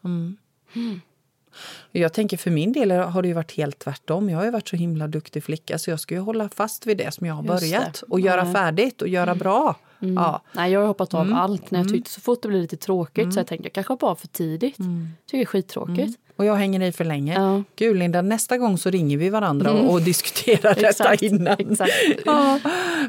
[1.91, 4.29] Jag tänker för min del har det ju varit helt tvärtom.
[4.29, 6.97] Jag har ju varit så himla duktig flicka så jag ska ju hålla fast vid
[6.97, 7.93] det som jag har Just börjat.
[7.93, 8.13] det.
[8.13, 8.53] Och göra Nej.
[8.53, 9.75] färdigt och göra bra.
[10.13, 10.41] Ja.
[10.53, 11.33] Nej, jag har hoppat av Mm.
[11.37, 11.71] allt.
[11.71, 14.07] När jag tyckte så fort det blev lite tråkigt så jag tänkte jag kanske hoppar
[14.07, 14.75] av för tidigt.
[14.75, 16.19] Tycker det är skittråkigt.
[16.37, 17.33] Och jag hänger i för länge.
[17.33, 17.63] Ja.
[17.75, 21.55] Gud Linda, nästa gång så ringer vi varandra och, och diskuterar detta Exakt, innan.
[21.59, 21.91] exakt.
[22.25, 22.59] Ja,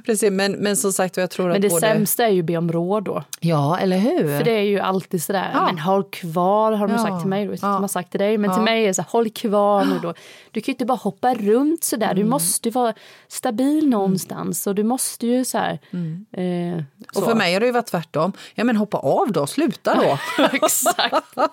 [0.06, 0.30] precis.
[0.30, 1.80] Men, men som sagt, jag tror Men att det både...
[1.80, 3.24] sämsta är ju att be om råd då.
[3.40, 4.38] Ja, eller hur?
[4.38, 5.66] För det är ju alltid sådär, Ja.
[5.66, 7.02] men håll kvar har de Ja.
[7.02, 7.42] sagt till mig.
[7.42, 7.72] Inte Ja.
[7.72, 9.98] de har sagt till dig, men till mig är det så här, håll kvar nu
[10.02, 10.14] då.
[10.50, 12.16] Du kan ju inte bara hoppa runt sådär, Mm.
[12.16, 12.94] du måste ju vara
[13.28, 15.72] stabil någonstans och du måste ju så här.
[15.72, 15.98] Eh,
[16.36, 16.84] Mm.
[17.14, 17.22] Och så.
[17.22, 18.32] för mig har det ju varit tvärtom.
[18.54, 20.18] Ja men hoppa av då, sluta då.
[20.52, 21.14] Exakt.
[21.36, 21.48] Ja,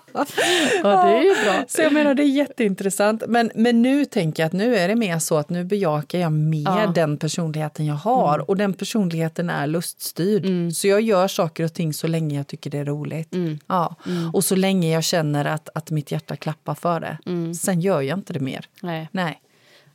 [0.83, 1.62] det är ju bra.
[1.67, 3.23] Så jag menar det är jätteintressant.
[3.27, 6.31] Men, men nu tänker jag att nu är det mer så att nu bejakar jag
[6.31, 6.91] mer Ja.
[6.95, 8.49] den personligheten jag har.
[8.49, 10.73] Och den personligheten är luststyrd.
[10.73, 13.33] Så jag gör saker och ting så länge jag tycker det är roligt.
[13.67, 13.95] Ja.
[14.33, 17.17] Och så länge jag känner att, att mitt hjärta klappar för det.
[17.55, 18.65] Sen gör jag inte det mer.
[18.81, 19.09] Nej.
[19.11, 19.39] Nej.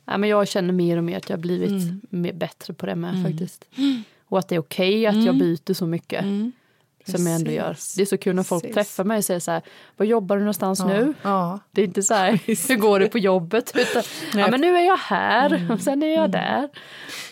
[0.05, 2.01] Ja, men jag känner mer och mer att jag har blivit Mm.
[2.09, 3.65] mer, bättre på det med faktiskt.
[4.25, 6.25] Och att det är okej att jag byter så mycket.
[7.17, 7.63] Som jag ändå gör.
[7.63, 7.75] Mm.
[7.95, 8.75] Det är så kul när folk Precis.
[8.75, 9.61] träffar mig och säger så här,
[9.97, 11.13] var jobbar du någonstans nu?
[11.21, 11.59] Ja.
[11.71, 13.71] Det är inte så här, hur går det på jobbet?
[13.75, 14.03] Utan,
[14.41, 16.63] ja, men nu är jag här och sen är jag där.
[16.63, 16.69] Och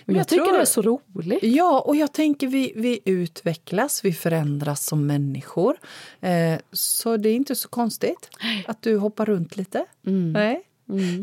[0.05, 0.17] jag, Mm.
[0.17, 1.43] jag tycker tror- det är så roligt.
[1.43, 5.77] Ja, och jag tänker vi, vi utvecklas, vi förändras som människor.
[6.21, 8.29] Eh, så det är inte så konstigt
[8.67, 9.85] att du hoppar runt lite.
[10.07, 10.33] Mm.
[10.33, 10.63] Nej.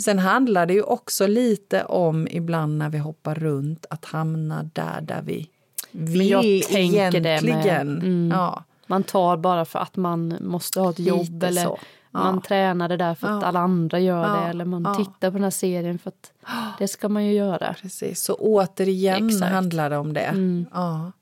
[0.05, 5.01] Sen handlar det ju också lite om ibland när vi hoppar runt att hamna där
[5.01, 5.49] där vi
[5.97, 7.89] vill jag tänker det med- egentligen.
[7.99, 8.31] Mm.
[8.35, 8.65] Ja.
[8.87, 11.79] Man tar bara för att man måste ha ett jobb Lite eller så.
[12.11, 12.19] Ja.
[12.23, 13.49] man tränar det där för att Ja.
[13.49, 14.41] alla andra gör Ja.
[14.43, 14.95] det eller man Ja.
[14.95, 16.33] tittar på den här serien för att
[16.79, 17.75] det ska man ju göra.
[17.83, 19.53] Precis, så återigen Exakt.
[19.53, 20.35] handlar det om det.
[20.73, 21.13] Ja.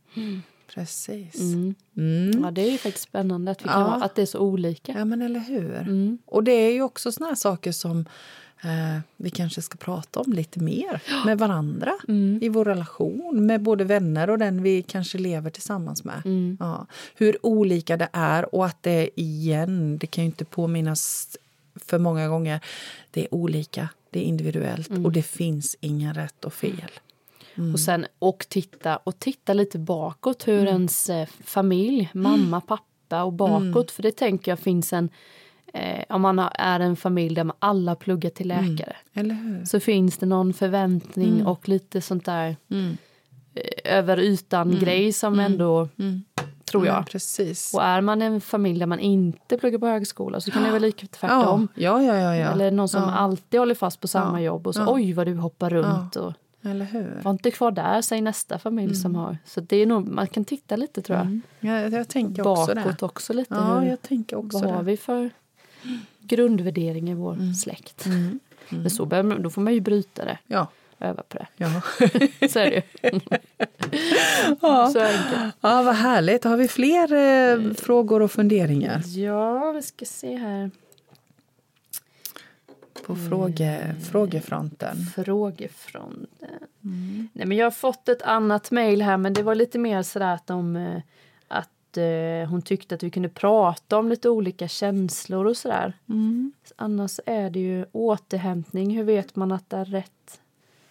[0.75, 1.41] Precis.
[2.43, 3.87] Ja, det är ju faktiskt spännande att, vi kan Ja.
[3.89, 4.93] vara, att det är så olika.
[4.99, 5.75] Ja, men eller hur?
[5.81, 6.19] Mm.
[6.27, 8.07] Och det är ju också såna här saker som
[8.63, 12.39] eh, vi kanske ska prata om lite mer med varandra Mm.
[12.43, 16.23] i vår relation med både vänner och den vi kanske lever tillsammans med.
[16.25, 16.57] Mm.
[16.61, 16.87] Ja.
[17.15, 21.29] Hur olika det är och att det igen, det kan ju inte påminnas
[21.75, 22.61] för många gånger,
[23.11, 25.05] det är olika, det är individuellt Mm.
[25.07, 26.91] och det finns inga rätt och fel.
[27.73, 30.67] Och, sen, och, titta, och titta lite bakåt hur Mm.
[30.69, 33.91] ens eh, familj, mamma, pappa och bakåt.
[33.91, 35.09] För det tänker jag finns en...
[35.75, 38.65] Eh, om man har, är en familj där man alla pluggar till Mm.
[38.75, 39.65] läkare Eller hur?
[39.65, 41.47] så finns det någon förväntning Mm.
[41.47, 42.57] och lite sånt där
[43.55, 45.89] eh, över ytan-grej som ändå,
[46.65, 46.95] tror jag.
[46.95, 47.75] Mm, precis.
[47.75, 50.79] Och är man en familj där man inte pluggar på högskola så kan det vara
[50.79, 51.69] lika tvärtom.
[51.75, 52.37] Ja, ja, ja.
[52.37, 52.51] ja.
[52.53, 53.11] Eller någon som ja.
[53.11, 54.45] alltid håller fast på samma Ja.
[54.47, 54.93] jobb och så Ja.
[54.95, 56.17] oj vad du hoppar runt.
[56.17, 56.33] Och,
[56.65, 57.21] Eller hur?
[57.23, 58.97] var inte kvar där, säger nästa familj Mm.
[58.97, 59.39] som har.
[59.45, 61.41] Så det är nog, man kan titta lite tror jag.
[61.61, 63.07] Ja, jag tänker också Bakåt det.
[63.07, 63.55] också lite.
[63.55, 64.75] Ja, hur, jag tänker också vad har det.
[64.75, 64.87] Mm.
[64.87, 65.31] vi för
[66.21, 68.07] grundvärdering i vår släkt?
[68.69, 70.39] Men så man- då får man ju bryta det.
[70.47, 70.67] Ja.
[70.99, 71.47] Öva på det.
[71.57, 71.83] Ja.
[72.49, 72.83] Så är det ju.
[74.93, 75.55] Så enkelt.
[75.61, 76.45] ja, vad härligt.
[76.45, 80.71] Har vi fler eh, frågor och funderingar Ja, vi ska se här.
[83.07, 84.97] på fråge, frågefronten?
[85.15, 86.29] Frågefronten.
[87.33, 90.35] Nej, men jag har fått ett annat mejl här, men det var lite mer sådär
[90.35, 91.01] att, de, eh,
[91.93, 91.97] att
[92.47, 95.93] eh, hon tyckte att vi kunde prata om lite olika känslor och sådär.
[96.77, 98.97] Annars är det ju återhämtning.
[98.97, 100.41] Hur vet man att det är rätt?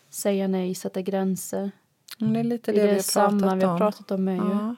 [0.10, 1.72] Säga nej, sätta gränser.
[2.22, 4.28] Mm, Det är lite Det det, vi har samma vi har pratat om.
[4.28, 4.38] Är ju.
[4.40, 4.76] Ja.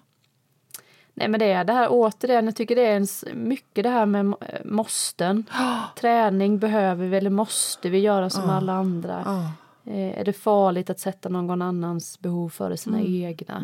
[1.14, 4.06] Nej men det är det här återigen, jag tycker det är en, mycket det här
[4.06, 5.46] med må- måsten.
[6.00, 9.22] Träning behöver vi eller måste vi göra som alla andra.
[9.26, 9.52] Ja.
[9.86, 13.14] Eh, är det farligt att sätta någon annans behov före sina Mm.
[13.24, 13.62] egna?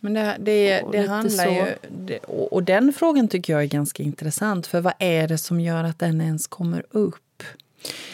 [0.00, 1.50] Men det, det, Och det handlar så.
[1.50, 1.66] ju...
[2.06, 4.66] Det, och, och den frågan tycker jag är ganska intressant.
[4.66, 7.42] För vad är det som gör att den ens kommer upp?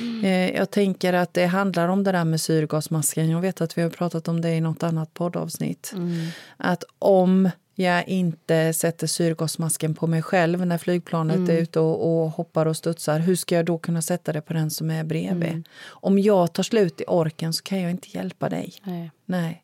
[0.01, 0.25] Mm.
[0.25, 3.29] Eh, jag tänker att det handlar om det där med syrgasmasken.
[3.31, 5.93] Jag vet att vi har pratat om det i något annat poddavsnitt.
[5.95, 6.27] Mm.
[6.57, 7.51] Att om
[7.85, 11.51] jag inte sätter syrgasmasken på mig själv när flygplanet Mm.
[11.51, 14.53] är ute och, och hoppar och studsar, hur ska jag då kunna sätta det på
[14.53, 15.49] den som är bredvid?
[15.49, 15.65] Mm.
[15.87, 18.73] Om jag tar slut i orken så kan jag inte hjälpa dig.
[18.85, 19.11] Nej.
[19.27, 19.63] Nej.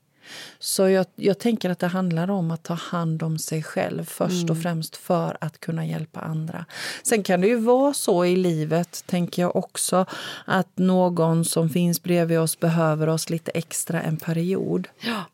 [0.59, 4.51] Så jag, jag tänker att det handlar om att ta hand om sig själv först
[4.51, 6.65] och främst för att kunna hjälpa andra.
[7.03, 10.07] Sen kan det ju vara så i livet, tänker jag också,
[10.45, 14.89] att någon som finns bredvid oss behöver oss lite extra en period.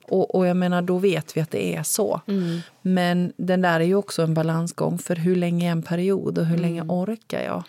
[0.09, 2.20] Och, och jag menar, då vet vi att det är så.
[2.83, 6.46] Men den där är ju också en balansgång, för hur länge är en period och
[6.46, 7.62] hur länge orkar jag?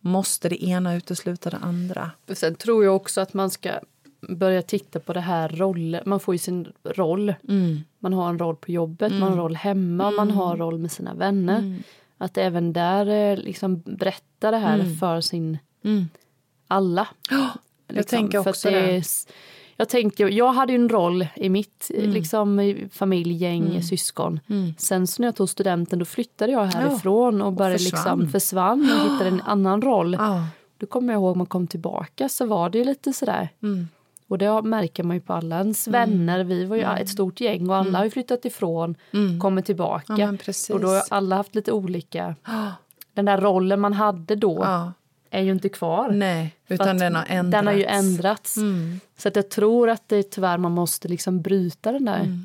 [0.00, 2.10] Måste det ena utesluta det andra?
[2.32, 3.70] Sen tror jag också att man ska
[4.20, 6.02] börja titta på det här rollen.
[6.06, 7.34] Man får ju sin roll.
[7.48, 7.80] Mm.
[7.98, 10.78] Man har en roll på jobbet, man har en roll hemma, man har en roll
[10.78, 11.58] med sina vänner.
[11.58, 11.82] Mm.
[12.18, 16.08] Att även där eh, liksom berätta det här för sin Mm.
[16.68, 17.08] alla.
[17.92, 18.96] jag tänker för att också det.
[18.96, 19.04] är
[19.76, 22.10] Jag, tänker, jag hade ju en roll i mitt Mm.
[22.10, 24.40] liksom, familj, gäng, syskon.
[24.78, 28.18] Sen så när jag tog studenten då flyttade jag härifrån och började försvann.
[28.18, 30.14] liksom försvann och hittade en annan roll.
[30.18, 30.46] Ja.
[30.78, 33.48] Då kommer jag ihåg man kom tillbaka så var det ju lite sådär.
[33.62, 33.88] Mm.
[34.28, 36.44] Och det märker man ju på alla ens vänner.
[36.44, 38.94] Vi var ju ett stort gäng och alla har ju flyttat ifrån,
[39.40, 40.12] kommer tillbaka.
[40.12, 40.20] Mm.
[40.20, 40.70] Ja, men precis.
[40.70, 42.34] och då har alla haft lite olika...
[43.14, 44.92] Den där rollen man hade då Ja.
[45.30, 46.10] är ju inte kvar.
[46.10, 47.50] Nej, utan den har ändrats.
[47.52, 48.56] Den har ju ändrats.
[48.56, 49.00] Mm.
[49.16, 52.38] Så att jag tror att det tyvärr man måste liksom bryta den där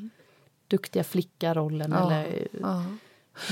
[0.68, 2.04] duktiga flickarollen Mm.
[2.04, 2.84] Ja, eller ja.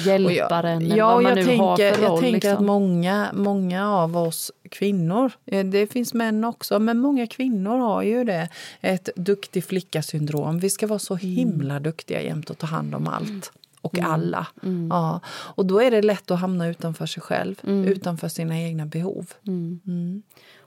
[0.06, 2.10] Hjälparen eller ja, vad man jag nu har tänker, för roll.
[2.12, 2.52] jag tänker liksom.
[2.54, 8.02] att många, många av oss kvinnor, eh, det finns män också, men många kvinnor har
[8.02, 8.48] ju det,
[8.80, 10.58] ett duktig flicka-syndrom.
[10.58, 11.26] Vi ska vara så Mm.
[11.26, 13.52] himla duktiga jämt och ta hand om allt.
[13.80, 14.46] Och alla.
[14.90, 15.20] Ja.
[15.28, 17.84] Och då är det lätt att hamna utanför sig själv, Mm.
[17.84, 19.26] utanför sina egna behov.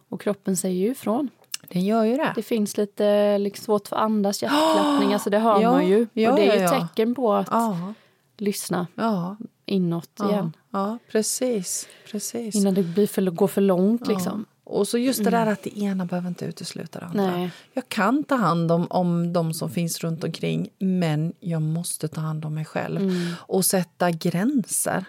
[0.09, 1.29] Och kroppen säger ju ifrån.
[1.69, 2.31] Den gör ju det.
[2.35, 6.07] Det finns lite liksom, svårt för andas, hjärtklappning, alltså det hör Ja, man ju.
[6.13, 7.47] ja, och det är ju ja, tecken på att
[8.37, 10.55] lyssna ja, inåt ja, igen.
[10.71, 11.87] ja precis.
[12.11, 12.55] precis.
[12.55, 14.45] Innan det blir för, går för långt liksom.
[14.63, 17.31] Och så just det där att det ena behöver inte utesluta det andra.
[17.31, 17.51] Nej.
[17.73, 22.21] Jag kan ta hand om, om de som finns runt omkring men jag måste ta
[22.21, 23.33] hand om mig själv Mm.
[23.39, 25.05] och sätta gränser.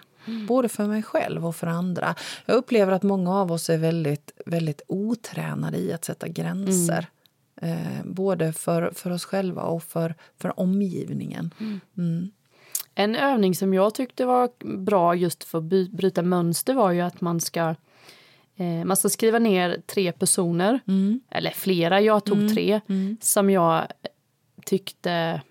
[0.47, 2.15] Både för mig själv och för andra.
[2.45, 7.07] Jag upplever att många av oss är väldigt, väldigt otränade i att sätta gränser.
[7.61, 7.77] Mm.
[7.77, 11.53] Eh, både för, för oss själva och för, för omgivningen.
[11.97, 12.31] Mm.
[12.99, 17.21] En övning som jag tyckte var bra just för att bryta mönster var ju att
[17.21, 17.75] man ska
[18.57, 21.19] eh, man ska skriva ner tre personer, Mm.
[21.29, 22.81] eller flera, jag tog tre,
[23.21, 23.87] som jag
[24.65, 25.41] tyckte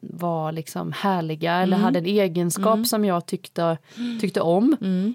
[0.00, 1.84] var liksom härliga eller Mm.
[1.84, 3.78] hade en egenskap som jag tyckte,
[4.20, 4.76] tyckte om.
[4.80, 5.14] Mm.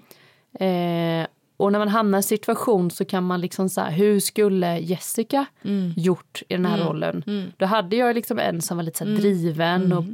[0.60, 4.20] Eh, och när man hamnar i en situation så kan man liksom så här, hur
[4.20, 5.92] skulle Jessica Mm.
[5.96, 7.52] gjort i den här rollen?
[7.56, 10.04] Då hade jag liksom en som var lite så här driven och,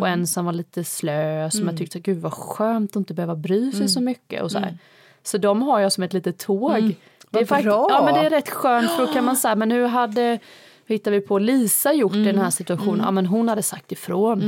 [0.00, 3.36] och en som var lite slö som jag tyckte, gud vad skönt att inte behöva
[3.36, 4.42] bry sig så mycket.
[4.42, 4.78] Och så här.
[5.22, 6.94] Så de har jag som ett litet tåg.
[7.30, 7.86] Det är bra.
[7.90, 10.38] ja men det är rätt skönt för då kan man säga, men nu hade
[10.86, 14.40] hittar vi på Lisa gjort i den här situationen, ja men hon hade sagt ifrån.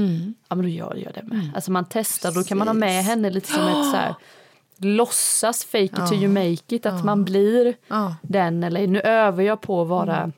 [0.49, 1.51] Ja men då gör jag det med.
[1.55, 4.15] Alltså man testar, då kan man ha med henne lite som ett så här
[4.85, 8.17] låtsas fake it till you make it, att man blir Ja.
[8.23, 10.33] den eller nu övar jag på att vara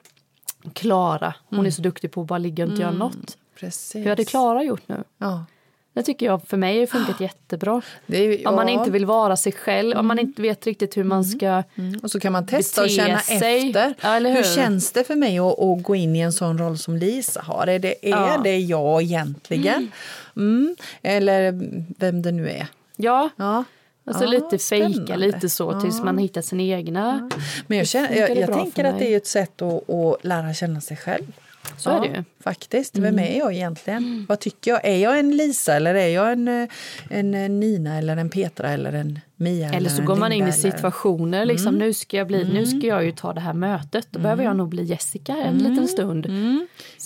[0.73, 1.35] Klara.
[1.49, 3.37] Hon är så duktig på att bara ligga och inte göra något.
[3.61, 3.97] Precis.
[4.05, 5.03] Hur hade Klara gjort nu?
[5.19, 5.45] Ja.
[5.93, 7.83] Det tycker jag för mig har funkat jättebra.
[8.07, 8.79] Det är, Om man ja.
[8.79, 11.63] inte vill vara sig själv, om man inte vet riktigt hur man ska...
[11.75, 12.01] Mm.
[12.03, 13.67] Och så kan man testa och känna sig.
[13.69, 13.95] efter.
[14.01, 14.35] Ja, hur?
[14.35, 14.43] hur?
[14.43, 17.67] känns det för mig att, att gå in i en sån roll som Lisa har?
[17.67, 18.41] Är det, är Ja.
[18.45, 19.91] det jag egentligen?
[20.37, 20.77] Mm.
[21.03, 21.53] Eller
[21.99, 22.67] vem det nu är.
[22.97, 23.65] Ja, Ja.
[24.07, 27.31] Alltså Ja, lite fejka lite så tills man hittar sina egna.
[27.67, 30.81] Men jag, känner, jag, jag tänker att det är ett sätt att, att lära känna
[30.81, 31.25] sig själv.
[31.79, 32.25] Så är det ju.
[32.43, 32.99] Faktiskt.
[32.99, 34.27] Vem är jag egentligen?
[34.29, 34.85] Vad tycker jag?
[34.85, 36.69] Är jag en Lisa eller är jag en, eh,
[37.11, 39.71] en eh, Nina eller en Petra eller en Mia?
[39.73, 42.67] Eller så en går man in i eller- situationer, liksom, nu, ska jag bli, nu
[42.67, 44.07] ska jag ju ta det här mötet.
[44.11, 46.27] Då behöver jag nog bli Jessica en liten stund.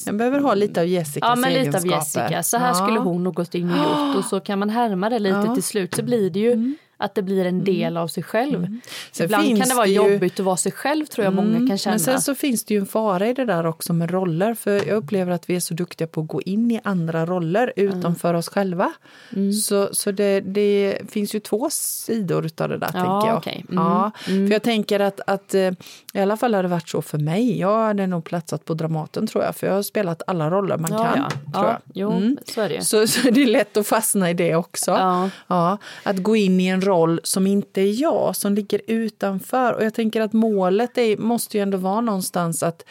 [0.06, 1.98] Jag behöver ha lite av Jessicas Ja, men lite av egenskaper.
[2.30, 2.42] Jessica.
[2.42, 2.74] Så här Ja.
[2.74, 4.16] skulle hon nog gått in och gjort.
[4.16, 5.54] Och så kan man härma det lite Ja.
[5.54, 5.94] till slut.
[5.94, 8.54] Så blir det ju Att det blir en del av sig själv.
[8.64, 8.80] Mm.
[9.20, 10.12] Ibland kan det vara det ju- Mm.
[10.12, 11.92] jobbigt att vara sig själv tror jag många kan känna.
[11.92, 14.54] Men sen så finns det ju en fara i det där också med roller.
[14.54, 17.72] För jag upplever att vi är så duktiga på att gå in i andra roller
[17.76, 18.92] utanför oss själva.
[19.36, 19.52] Mm.
[19.52, 23.36] Så, så det, det finns ju två sidor utav det där, Ja, tänker jag.
[23.38, 23.64] okej.
[23.70, 23.84] Mm.
[23.84, 25.70] Ja, för jag tänker att, att eh,
[26.18, 27.58] i alla fall har det varit så för mig.
[27.60, 30.92] Jag hade nog platsat på Dramaten tror jag, för jag har spelat alla roller man
[30.92, 31.16] ja, kan.
[31.18, 31.30] ja.
[31.30, 31.80] Tror ja, jag.
[31.94, 32.38] jo, Mm.
[32.44, 32.84] så är det.
[32.84, 34.90] Så, så det är lätt att fastna i det också.
[34.90, 35.30] Ja.
[35.46, 39.72] Ja, att gå in i en roll som inte är jag, som ligger utanför.
[39.72, 42.84] Och jag tänker att målet är, måste ju ändå vara någonstans att,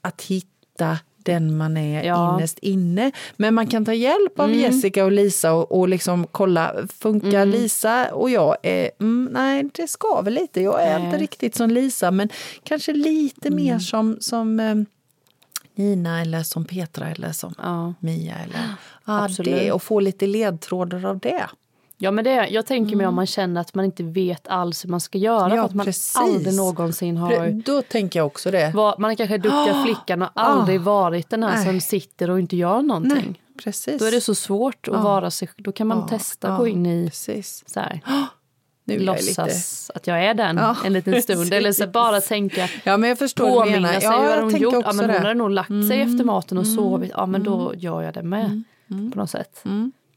[0.00, 2.36] att hitta den man är Ja.
[2.36, 3.12] innerst inne.
[3.36, 8.14] Men man kan ta hjälp av Jessica och Lisa och, och liksom kolla, funkar Lisa
[8.14, 8.56] och jag?
[8.62, 10.60] Eh, mm, nej, det skaver lite.
[10.60, 11.06] Jag är Nej.
[11.06, 12.28] inte riktigt som Lisa, men
[12.62, 14.74] kanske lite mer som, som eh,
[15.74, 17.94] Nina eller som Petra eller som Ja.
[18.00, 18.34] Mia.
[18.38, 21.44] Eller, ja, det, och få lite ledtrådar av det.
[21.98, 24.90] Ja, men det, jag tänker mig om man känner att man inte vet alls hur
[24.90, 25.56] man ska göra Mm.
[25.56, 26.16] Ja, för att man precis.
[26.16, 27.62] aldrig någonsin har...
[27.64, 28.70] Då tänker jag också det.
[28.74, 31.64] Var, man är kanske duktiga flickan och aldrig varit den här Nej.
[31.64, 33.16] som sitter och inte gör någonting.
[33.16, 33.98] Nej, precis.
[33.98, 36.86] Då är det så svårt att vara sig Då kan man testa att gå in
[36.86, 37.64] i Precis.
[37.66, 38.00] så här,
[38.84, 41.52] Nu är jag låtsas att jag är den Ja, en liten stund.
[41.52, 41.92] Eller så precis.
[41.92, 44.74] bara tänka, Ja, men jag förstår påminna sig Ja, vad jag hon gjort.
[44.74, 45.12] Ja, men hon det.
[45.12, 45.22] Mm.
[45.22, 47.10] hade nog lagt sig efter maten och sovit.
[47.14, 48.62] Ja, men då gör jag det med.
[49.12, 49.64] På något sätt.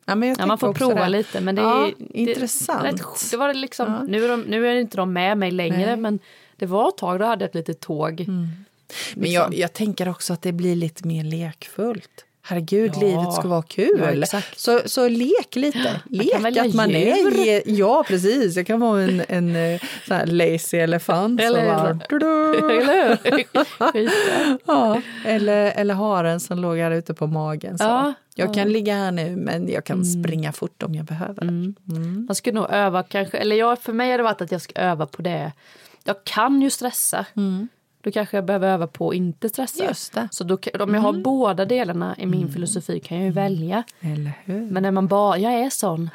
[0.07, 1.09] Ja, Ja, man får prova det.
[1.09, 1.41] lite.
[1.41, 2.97] Men det ja, är, intressant.
[2.97, 5.97] Det, det var liksom, nu, är de, nu är inte de med mig längre, Nej.
[5.97, 6.19] men
[6.55, 8.25] det var ett tag då hade jag ett litet tåg.
[8.27, 8.65] Men
[9.13, 9.33] liksom.
[9.33, 12.25] jag, jag tänker också att det blir lite mer lekfullt.
[12.47, 12.99] Herregud, Ja.
[13.01, 14.25] livet ska vara kul.
[14.31, 16.01] Ja, så, så lek lite.
[16.05, 17.39] Lek välja att man djur.
[17.39, 17.61] är...
[17.65, 18.55] Ja, precis.
[18.55, 21.41] Jag kan vara en, en eh, sån här lazy elefant.
[21.41, 22.57] som Eller- du-du.
[22.81, 23.17] Eller.
[24.65, 27.77] Ja, eller, eller haren som låg här ute på magen.
[27.77, 27.83] Så.
[27.83, 31.43] Ja, jag kan ligga här nu, men jag kan springa fort om jag behöver.
[32.27, 34.81] Man skulle nog öva kanske, eller jag, för mig har det varit att jag ska
[34.81, 35.51] öva på det.
[36.03, 37.25] Jag kan ju stressa.
[38.07, 40.27] Då kanske jag behöver öva på att inte stressa.
[40.31, 43.83] Så då, om jag har båda delarna i min filosofi kan jag ju välja.
[44.45, 46.09] Men när man bara, jag är sån.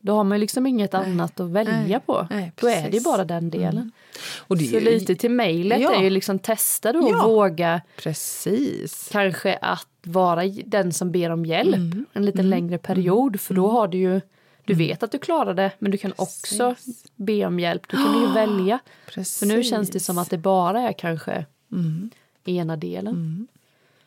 [0.00, 2.00] Då har man ju liksom inget annat att välja Nej.
[2.06, 2.26] på.
[2.30, 3.92] Nej, då är det bara den delen.
[4.38, 5.94] Och det Så lite till mejlet Ja.
[5.94, 7.24] är ju liksom testa då Ja.
[7.24, 9.08] och våga Precis.
[9.12, 12.06] kanske att vara den som ber om hjälp Mm.
[12.12, 13.40] en lite längre period.
[13.40, 14.20] För då har du ju,
[14.64, 16.74] du vet att du klarar det men du kan också
[17.16, 17.88] be om hjälp.
[17.88, 18.78] Då kan du ju välja.
[19.06, 19.38] Precis.
[19.38, 22.10] För nu känns det som att det bara är kanske Mm.
[22.44, 23.48] ena delen.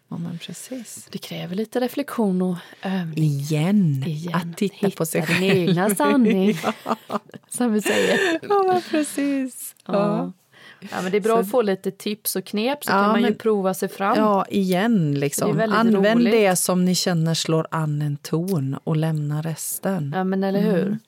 [0.10, 1.08] Ja, men precis.
[1.12, 3.24] Det kräver lite reflektion och övning.
[3.24, 4.04] Igen.
[4.08, 4.36] Igen.
[4.36, 5.42] Att titta på sig Hitta själv.
[5.56, 6.58] din egna sanning.
[7.50, 8.40] Som vi säger.
[8.50, 9.76] Ja, men precis.
[9.86, 9.94] Ja.
[9.94, 10.32] Ja.
[10.80, 13.20] Ja, men det är bra att få lite tips och knep så Ja, kan man
[13.22, 14.18] ju men- prova sig fram.
[14.18, 15.58] Ja, igen liksom.
[15.58, 16.32] Det Använd roligt.
[16.32, 20.14] det som ni känner slår an en ton och lämna resten.
[20.16, 20.82] Ja, men eller hur?
[20.88, 21.00] Mm.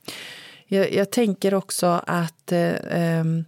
[0.68, 3.46] Jag, jag tänker också att eh, ehm,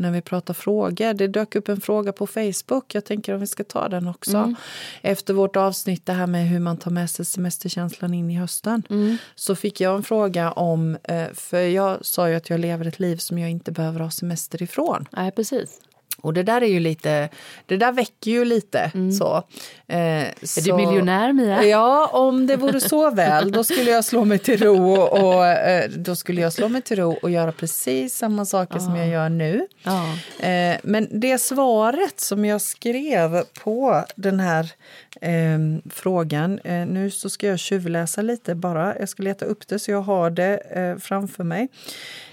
[0.00, 2.94] när vi pratar frågor, det dök upp en fråga på Facebook.
[2.94, 4.36] Jag tänker om vi ska ta den också.
[4.36, 4.56] Mm.
[5.02, 8.82] Efter vårt avsnitt, det här med hur man tar med sig semesterkänslan in i hösten.
[8.90, 9.16] Mm.
[9.34, 12.98] Så fick jag en fråga om, eh, för jag sa ju att jag lever ett
[12.98, 15.08] liv som jag inte behöver ha semester ifrån.
[15.12, 15.80] Nej, precis.
[16.22, 17.28] Och det där är ju lite,
[17.66, 19.42] det där väcker ju lite så.
[19.88, 20.32] Eh, Mm.
[20.56, 21.64] Är du miljonär, Mia?
[21.64, 25.90] Ja, om det vore så väl, då skulle jag slå mig till ro och, eh,
[25.90, 29.28] då skulle jag slå mig till ro och göra precis samma saker som jag gör
[29.28, 29.66] nu.
[29.82, 30.04] Ja.
[30.46, 34.72] Eh, men det svaret som jag skrev på den här
[35.20, 35.58] eh,
[35.90, 39.90] frågan, eh, nu så ska jag tjuvläsa lite bara, jag ska leta upp det så
[39.90, 41.68] jag har det eh, framför mig.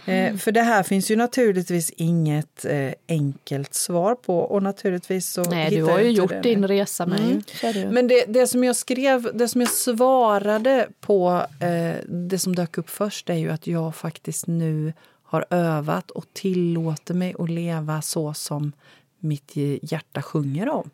[0.07, 5.43] Eh, För det här finns ju naturligtvis inget eh, enkelt svar på och naturligtvis så
[5.43, 7.19] Nej, du har ju gjort det din resa med.
[7.19, 7.43] Mm.
[7.73, 7.89] ju.
[7.89, 12.77] Men det, det som jag skrev, det som jag svarade på, eh, det som dök
[12.77, 14.93] upp först är ju att jag faktiskt nu
[15.23, 18.71] har övat och tillåter mig att leva så som
[19.19, 20.89] mitt hjärta sjunger om.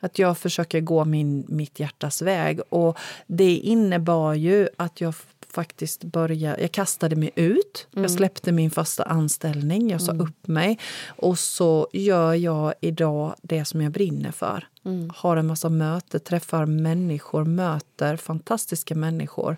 [0.00, 2.60] Att jag försöker gå min, mitt hjärtas väg.
[2.68, 5.14] Och det innebar ju att jag
[5.52, 6.62] faktiskt började...
[6.62, 7.86] Jag kastade mig ut.
[7.90, 9.90] Jag släppte min fasta anställning.
[9.90, 10.78] Jag sa upp mig.
[11.06, 14.68] Och så gör jag idag det som jag brinner för.
[15.14, 19.56] Har en massa möten, träffar människor, möter fantastiska människor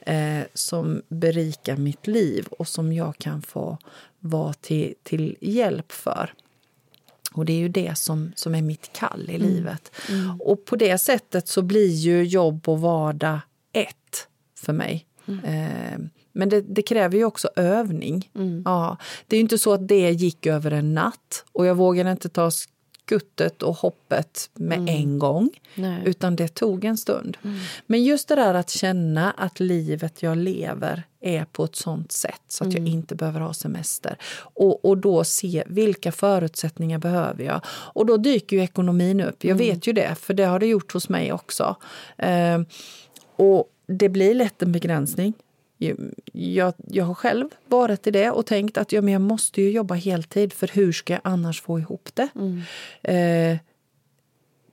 [0.00, 3.78] eh, som berikar mitt liv och som jag kan få
[4.18, 6.34] vara till, till hjälp för.
[7.32, 9.92] Och det är ju det som, som är mitt kall i livet.
[10.40, 13.40] Och på det sättet så blir ju jobb och vardag
[13.72, 14.28] ett
[14.58, 15.06] för mig.
[15.28, 15.98] Eh,
[16.32, 18.30] men det, det kräver ju också övning.
[18.64, 22.10] Ja, det är ju inte så att det gick över en natt och jag vågade
[22.10, 24.88] inte ta skuttet och hoppet med Mm.
[24.96, 25.50] en gång.
[25.74, 26.02] Nej.
[26.04, 27.36] Utan det tog en stund.
[27.44, 27.58] Mm.
[27.86, 32.40] Men just det där att känna att livet jag lever är på ett sånt sätt
[32.48, 32.92] så att jag Mm.
[32.92, 34.16] inte behöver ha semester.
[34.38, 37.60] Och, och då se vilka förutsättningar behöver jag.
[37.66, 39.44] Och då dyker ju ekonomin upp.
[39.44, 41.76] Jag vet ju det, för det har det gjort hos mig också.
[42.18, 42.60] Eh,
[43.36, 45.34] och det blir lätt en begränsning.
[46.32, 49.70] Jag, jag har själv varit i det och tänkt att ja, men jag måste ju
[49.70, 52.28] jobba heltid för hur ska jag annars få ihop det?
[52.34, 52.60] Mm.
[53.02, 53.58] Eh,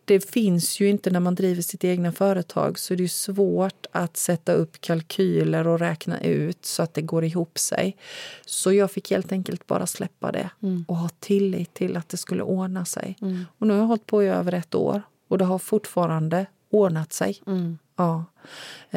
[0.05, 4.17] det finns ju inte när man driver sitt egna företag så det är svårt att
[4.17, 7.97] sätta upp kalkyler och räkna ut så att det går ihop sig.
[8.45, 10.49] Så jag fick helt enkelt bara släppa det
[10.87, 13.15] och ha tillit till att det skulle ordna sig.
[13.57, 17.13] Och nu har jag hållit på i över ett år och det har fortfarande ordnat
[17.13, 17.41] sig.
[17.47, 17.77] Mm.
[17.95, 18.25] Ja.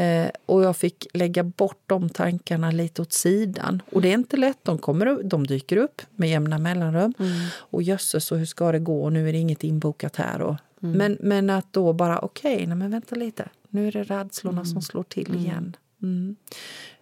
[0.02, 3.82] Eh, och jag fick lägga bort de tankarna lite åt sidan.
[3.92, 7.14] Och det är inte lätt, de, kommer, upp- de dyker upp med jämna mellanrum.
[7.54, 9.02] Och jösses, och hur ska det gå?
[9.04, 10.42] Och nu är det inget inbokat här.
[10.42, 13.48] Och, men, men att då bara, okej, nej men vänta lite.
[13.68, 15.76] Nu är det rädslorna som slår till igen.
[16.02, 16.36] Mm.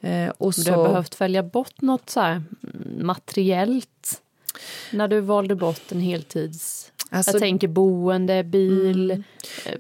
[0.00, 2.42] Eh, och Du har så, behövt välja bort något så mm,
[3.00, 4.22] materiellt
[4.92, 6.89] när du valde bort en heltids...
[7.10, 9.18] Alltså- jag tänker boende, bil, eh,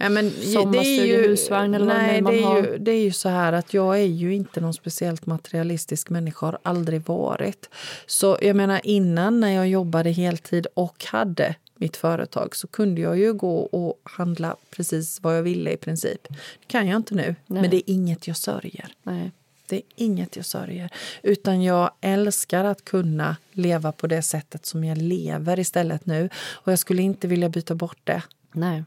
[0.00, 2.56] Ja, men sommarstuga, husvagn eller vad nej, man det är har.
[2.58, 6.46] Ju, det är ju så här att jag är ju inte någon speciellt materialistisk människa,
[6.46, 7.68] har aldrig varit.
[8.06, 13.18] Så jag menar innan när jag jobbade heltid och hade mitt företag så kunde jag
[13.18, 16.28] ju gå och handla precis vad jag ville i princip.
[16.28, 17.62] Det kan jag inte nu, Nej.
[17.62, 18.88] men det är inget jag sörjer.
[19.02, 19.30] Nej.
[19.70, 20.90] Det är inget jag sörjer.
[21.22, 26.28] Utan jag älskar att kunna leva på det sättet som jag lever istället nu.
[26.52, 28.22] Och jag skulle inte vilja byta bort det.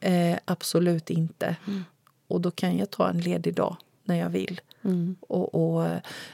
[0.02, 1.56] Eh, absolut inte.
[2.28, 5.16] Och då kan jag ta en ledig dag när jag vill Mm.
[5.20, 5.86] och, och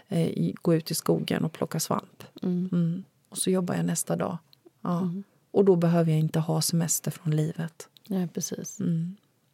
[0.08, 2.24] eh, gå ut i skogen och plocka svamp.
[2.41, 3.04] Mm.
[3.30, 4.38] Och så jobbar jag nästa dag.
[4.82, 5.12] Ja.
[5.52, 7.88] Och då behöver jag inte ha semester från livet.
[8.08, 8.80] Nej, precis.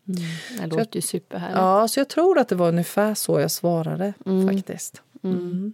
[0.07, 0.21] Mm.
[0.57, 0.69] Mm.
[0.69, 1.57] Det låter ju superhärligt.
[1.57, 4.13] Ja, så jag tror att det var ungefär så jag svarade
[4.47, 5.01] faktiskt.
[5.23, 5.73] Mm.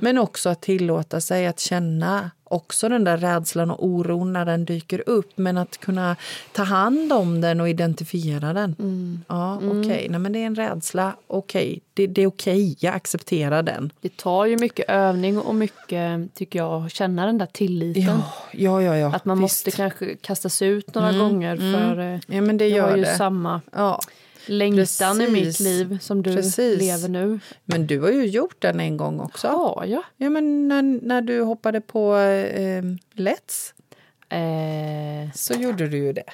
[0.00, 4.64] Men också att tillåta sig att känna också den där rädslan och oron när den
[4.64, 5.30] dyker upp.
[5.38, 6.16] Men att kunna
[6.52, 8.76] ta hand om den och identifiera den.
[9.28, 10.06] Ja, okej.
[10.10, 11.16] Nej, men det är en rädsla.
[11.26, 12.76] Okej, det, det är okej.
[12.80, 13.92] Jag accepterar den.
[14.00, 18.04] Det tar ju mycket övning och mycket, tycker jag, att känna den där tilliten.
[18.04, 18.96] Ja, ja, ja.
[18.96, 19.14] ja.
[19.14, 19.42] Att man Visst.
[19.66, 23.04] måste kanske kastas ut några gånger för eh, Ja, men det jag har gör ju
[23.04, 23.16] det.
[23.16, 24.00] samma Ja.
[24.46, 25.60] Längtan i mitt Precis.
[25.60, 26.78] liv som du Precis.
[26.78, 27.40] lever nu.
[27.64, 29.46] Men du har ju gjort den en gång också.
[29.46, 30.02] Ja, ja.
[30.16, 32.82] Ja, men när, när du hoppade på eh,
[33.14, 33.72] Let's
[34.28, 36.24] Eh, så gjorde du ju det.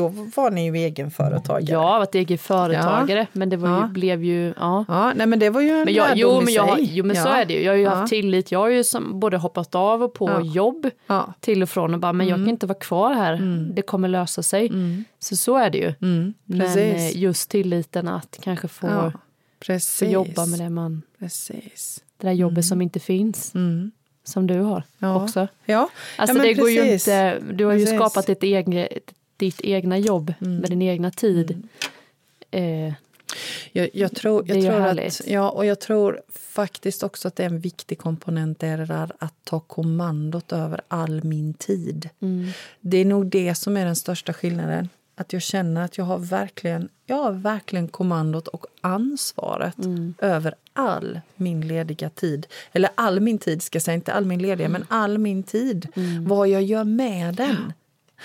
[0.00, 1.70] Då var ni ju egenföretagare.
[1.72, 3.86] jag har varit egen företagare, men det var ju, Ja.
[3.86, 4.54] blev ju...
[4.58, 4.84] Ja.
[4.88, 6.90] Ja, nej, men det var ju en Men jag, jo, i men, jag, har- sig.
[6.92, 7.36] jo, men så Ja.
[7.36, 7.62] är det ju.
[7.62, 7.90] Jag har ju Ja.
[7.94, 8.52] haft tillit.
[8.52, 10.40] Jag har ju som, både hoppat av och på Ja.
[10.40, 11.32] jobb Ja.
[11.40, 13.36] till och från och bara, men jag kan inte vara kvar här.
[13.74, 14.72] Det kommer lösa sig.
[15.18, 15.94] Så så är det ju.
[16.02, 17.14] Mm, Men precis.
[17.14, 19.18] eh, just tilliten att kanske få, ja, få
[19.66, 20.10] precis.
[20.12, 22.02] jobba med det, man, Precis.
[22.16, 23.54] det där jobbet som inte finns.
[23.54, 23.90] Mm.
[24.24, 25.22] Som du har Ja.
[25.24, 25.48] också.
[25.64, 27.08] Ja, Alltså ja, det går ju precis.
[27.08, 27.96] inte, du har ju Precis.
[27.98, 28.86] skapat ditt, egna,
[29.40, 31.62] ditt egna jobb med din egna tid.
[32.50, 32.92] Eh,
[33.72, 37.46] Jag, jag tror, jag tror att, ja, och jag tror faktiskt också att det är
[37.48, 42.08] en viktig komponent är det där att ta kommandot över all min tid.
[42.22, 42.48] mm,
[42.80, 44.88] Det är nog det som är den största skillnaden.
[45.16, 50.14] Att jag känner att jag har verkligen, jag har verkligen kommandot och ansvaret mm.
[50.18, 52.46] över all min lediga tid.
[52.72, 54.72] Eller all min tid, ska jag säga, inte all min lediga, Mm.
[54.72, 55.88] men all min tid.
[56.26, 57.72] Vad jag gör med den.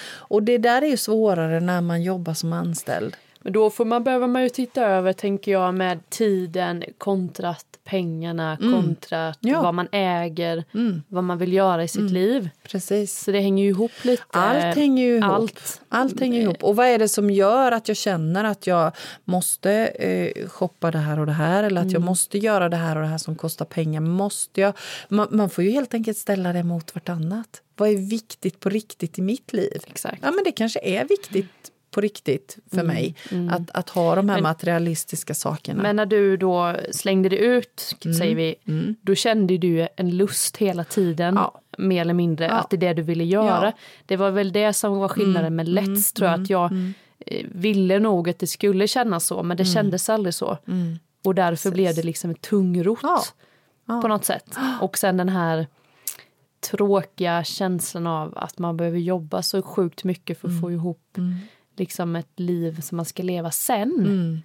[0.03, 3.15] Och det där är ju svårare när man jobbar som anställd.
[3.45, 8.57] Men då får man, behöver man ju titta över, tänker jag, med tiden kontra pengarna,
[8.57, 9.61] kontra Ja.
[9.61, 11.03] vad man äger, Mm.
[11.07, 12.49] vad man vill göra i sitt liv.
[12.63, 13.19] Precis.
[13.23, 14.23] Så det hänger ju ihop lite.
[14.29, 15.31] Allt hänger ju ihop.
[15.33, 15.81] Allt.
[15.89, 16.63] Allt hänger ihop.
[16.63, 18.91] Och vad är det som gör att jag känner att jag
[19.25, 22.95] måste eh, shoppa det här och det här eller att jag måste göra det här
[22.95, 24.01] och det här som kostar pengar?
[24.01, 24.73] Måste jag?
[25.09, 27.61] Man, man får ju helt enkelt ställa det mot vartannat.
[27.77, 29.81] Vad är viktigt på riktigt i mitt liv?
[29.87, 30.17] Exakt.
[30.21, 33.15] Ja, men det kanske är viktigt på riktigt för mig
[33.51, 35.81] att, att ha de här materialistiska sakerna.
[35.83, 38.17] Men när du då slängde det ut, Mm.
[38.17, 38.55] säger vi,
[39.01, 41.61] då kände du en lust hela tiden, Ja.
[41.77, 42.51] mer eller mindre, Ja.
[42.53, 43.45] att det är det du ville göra.
[43.47, 43.61] Ja.
[43.61, 43.73] Mm.
[44.05, 46.71] Det var väl det som var skillnaden med Let's, tror jag, att jag
[47.25, 50.57] eh, ville nog att det skulle kännas så, men det kändes aldrig så.
[51.23, 53.33] Och därför blev det liksom en tungrot
[53.89, 54.01] Mm.
[54.01, 54.55] På något sätt.
[54.81, 55.67] Och sen den här
[56.71, 61.17] tråkiga känslan av att man behöver jobba så sjukt mycket för att få ihop
[61.79, 63.91] liksom ett liv som man ska leva sen.
[63.99, 64.41] Mm.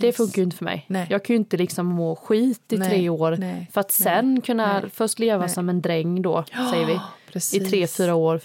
[0.00, 0.84] Det funkar ju inte för mig.
[0.88, 1.06] Nej.
[1.10, 4.40] Jag kan ju inte liksom må skit i Nej, tre år nej, för att sen
[4.40, 6.98] kunna först leva som en dräng då, säger vi, i
[7.32, 7.70] precis.
[7.70, 8.40] tre, fyra år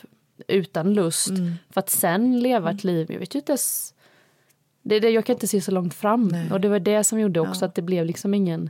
[0.47, 1.53] utan lust Mm.
[1.70, 3.11] för att sen leva ett liv.
[3.11, 3.93] Jag vet ju inte ens,
[4.82, 6.36] det det, jag kan inte se så långt fram.
[6.51, 7.67] Och det var det som gjorde också Ja.
[7.67, 8.70] att det blev liksom ingen.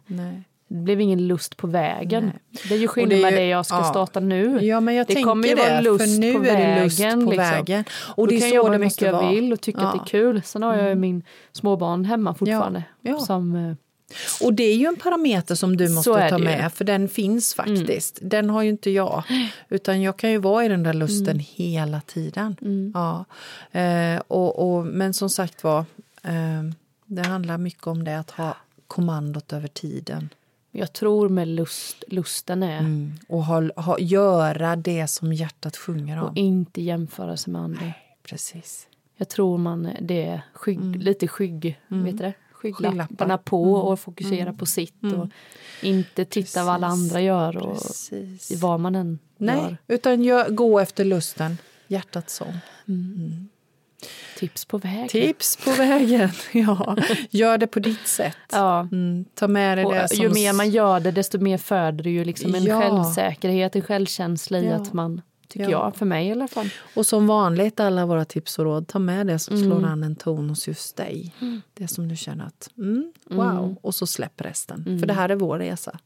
[0.72, 2.24] Det blev ingen lust på vägen.
[2.26, 2.60] Nej.
[2.70, 3.84] Det är ju skillnad med det jag ska ja.
[3.84, 4.60] starta nu.
[4.66, 7.00] Ja, men jag Det tänker kommer ju det, vara lust nu på är det lust
[7.00, 7.50] vägen, på liksom.
[7.52, 7.84] vägen.
[8.16, 9.30] Och det kan är jag så jobba hur mycket jag vara.
[9.32, 10.04] vill och tycka att det Ja.
[10.04, 10.42] är kul.
[10.46, 12.84] Sen har jag ju min småbarn hemma fortfarande.
[13.02, 13.20] Ja.
[13.20, 13.74] Som, eh,
[14.46, 16.36] Och det är ju en parameter som du måste ta det ju.
[16.36, 16.44] Mm.
[16.44, 18.20] med, för den finns faktiskt.
[18.22, 19.24] Den har ju inte jag.
[19.70, 21.46] Utan jag kan ju vara i den där lusten Mm.
[21.56, 22.56] hela tiden.
[22.94, 23.26] Ja.
[23.80, 25.80] Eh, och, och, men som sagt var,
[26.24, 26.64] eh,
[27.06, 28.56] det handlar mycket om det att ha
[28.88, 30.30] kommandot över tiden.
[30.80, 33.14] Jag tror med lust, lusten är Mm.
[33.28, 36.30] Och ha, ha, göra det som hjärtat sjunger om.
[36.30, 37.94] och inte jämföra sig med andra.
[38.24, 38.88] Precis.
[39.18, 42.34] Jag tror man det är skygg, lite skygg, vet du det?
[42.52, 43.38] skygglapparna Skygglappar.
[43.38, 45.28] på och fokusera på sitt och
[45.84, 47.04] inte titta vad alla Precis.
[47.12, 48.62] andra gör och Precis.
[48.62, 49.78] vad man än Nej, gör.
[49.88, 51.58] utan gör, gå efter lusten.
[51.88, 52.54] Hjärtats sång.
[54.38, 55.08] Tips på vägen.
[55.08, 56.30] Tips på vägen.
[56.52, 56.98] Ja,
[57.30, 58.38] gör det på ditt sätt.
[58.52, 58.80] Ja.
[58.92, 60.18] Mm, ta med dig Och det som...
[60.24, 62.82] ju mer man gör det desto mer föder det ju liksom en Ja.
[62.82, 64.76] självsäkerhet, en självkänsla i Ja.
[64.76, 65.86] att man, tycker Ja.
[65.86, 66.70] jag, för mig i alla fall.
[66.96, 69.70] Och som vanligt, alla våra tips och råd, ta med det som Mm.
[69.70, 71.36] slår an en ton hos just dig.
[71.74, 74.84] Det som du känner att, mm, wow, och så släpp resten.
[74.88, 75.00] Mm.
[75.00, 76.00] För det här är vår resa.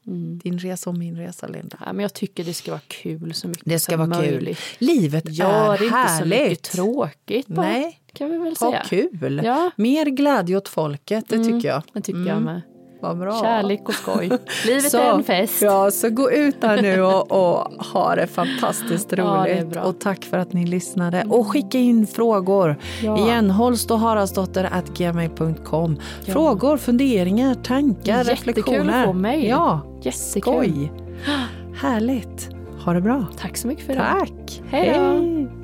[0.44, 1.78] Din resa och min resa, Linda.
[1.86, 4.58] Ja, men jag tycker det ska vara kul så mycket Det ska som vara möjligt.
[4.58, 4.88] kul.
[4.88, 5.86] Livet Gör är inte
[6.20, 6.64] så mycket härligt.
[6.64, 8.84] tråkigt bara, Nej, kan vi väl ha säga.
[8.90, 9.42] kul.
[9.44, 9.60] Ja.
[9.60, 9.72] Mm.
[9.76, 11.84] Mer glädje åt folket, det tycker jag.
[11.94, 12.62] Det tycker Mm, jag med.
[13.04, 13.42] Vad bra.
[13.42, 14.28] Kärlek och skoj.
[14.66, 15.62] Livet Så, är en fest.
[15.62, 19.58] Ja, så gå ut där nu och, och ha det fantastiskt roligt.
[19.74, 21.26] Ja, det och tack för att ni lyssnade.
[21.30, 22.76] Och skicka in frågor.
[23.04, 23.18] Ja.
[23.18, 26.00] Igen, Holst och Haraldsdotter at gmail.com.
[26.28, 29.00] Frågor, funderingar, tankar, Jättekul reflektioner.
[29.00, 29.50] att få mejl.
[29.50, 30.42] Ja, Jättekul.
[30.42, 30.92] skoj.
[31.82, 32.50] Härligt.
[32.86, 33.26] Ha det bra.
[33.38, 34.06] Tack så mycket för idag.
[34.20, 34.62] Tack.
[34.70, 35.02] Hej då.
[35.02, 35.63] Hej.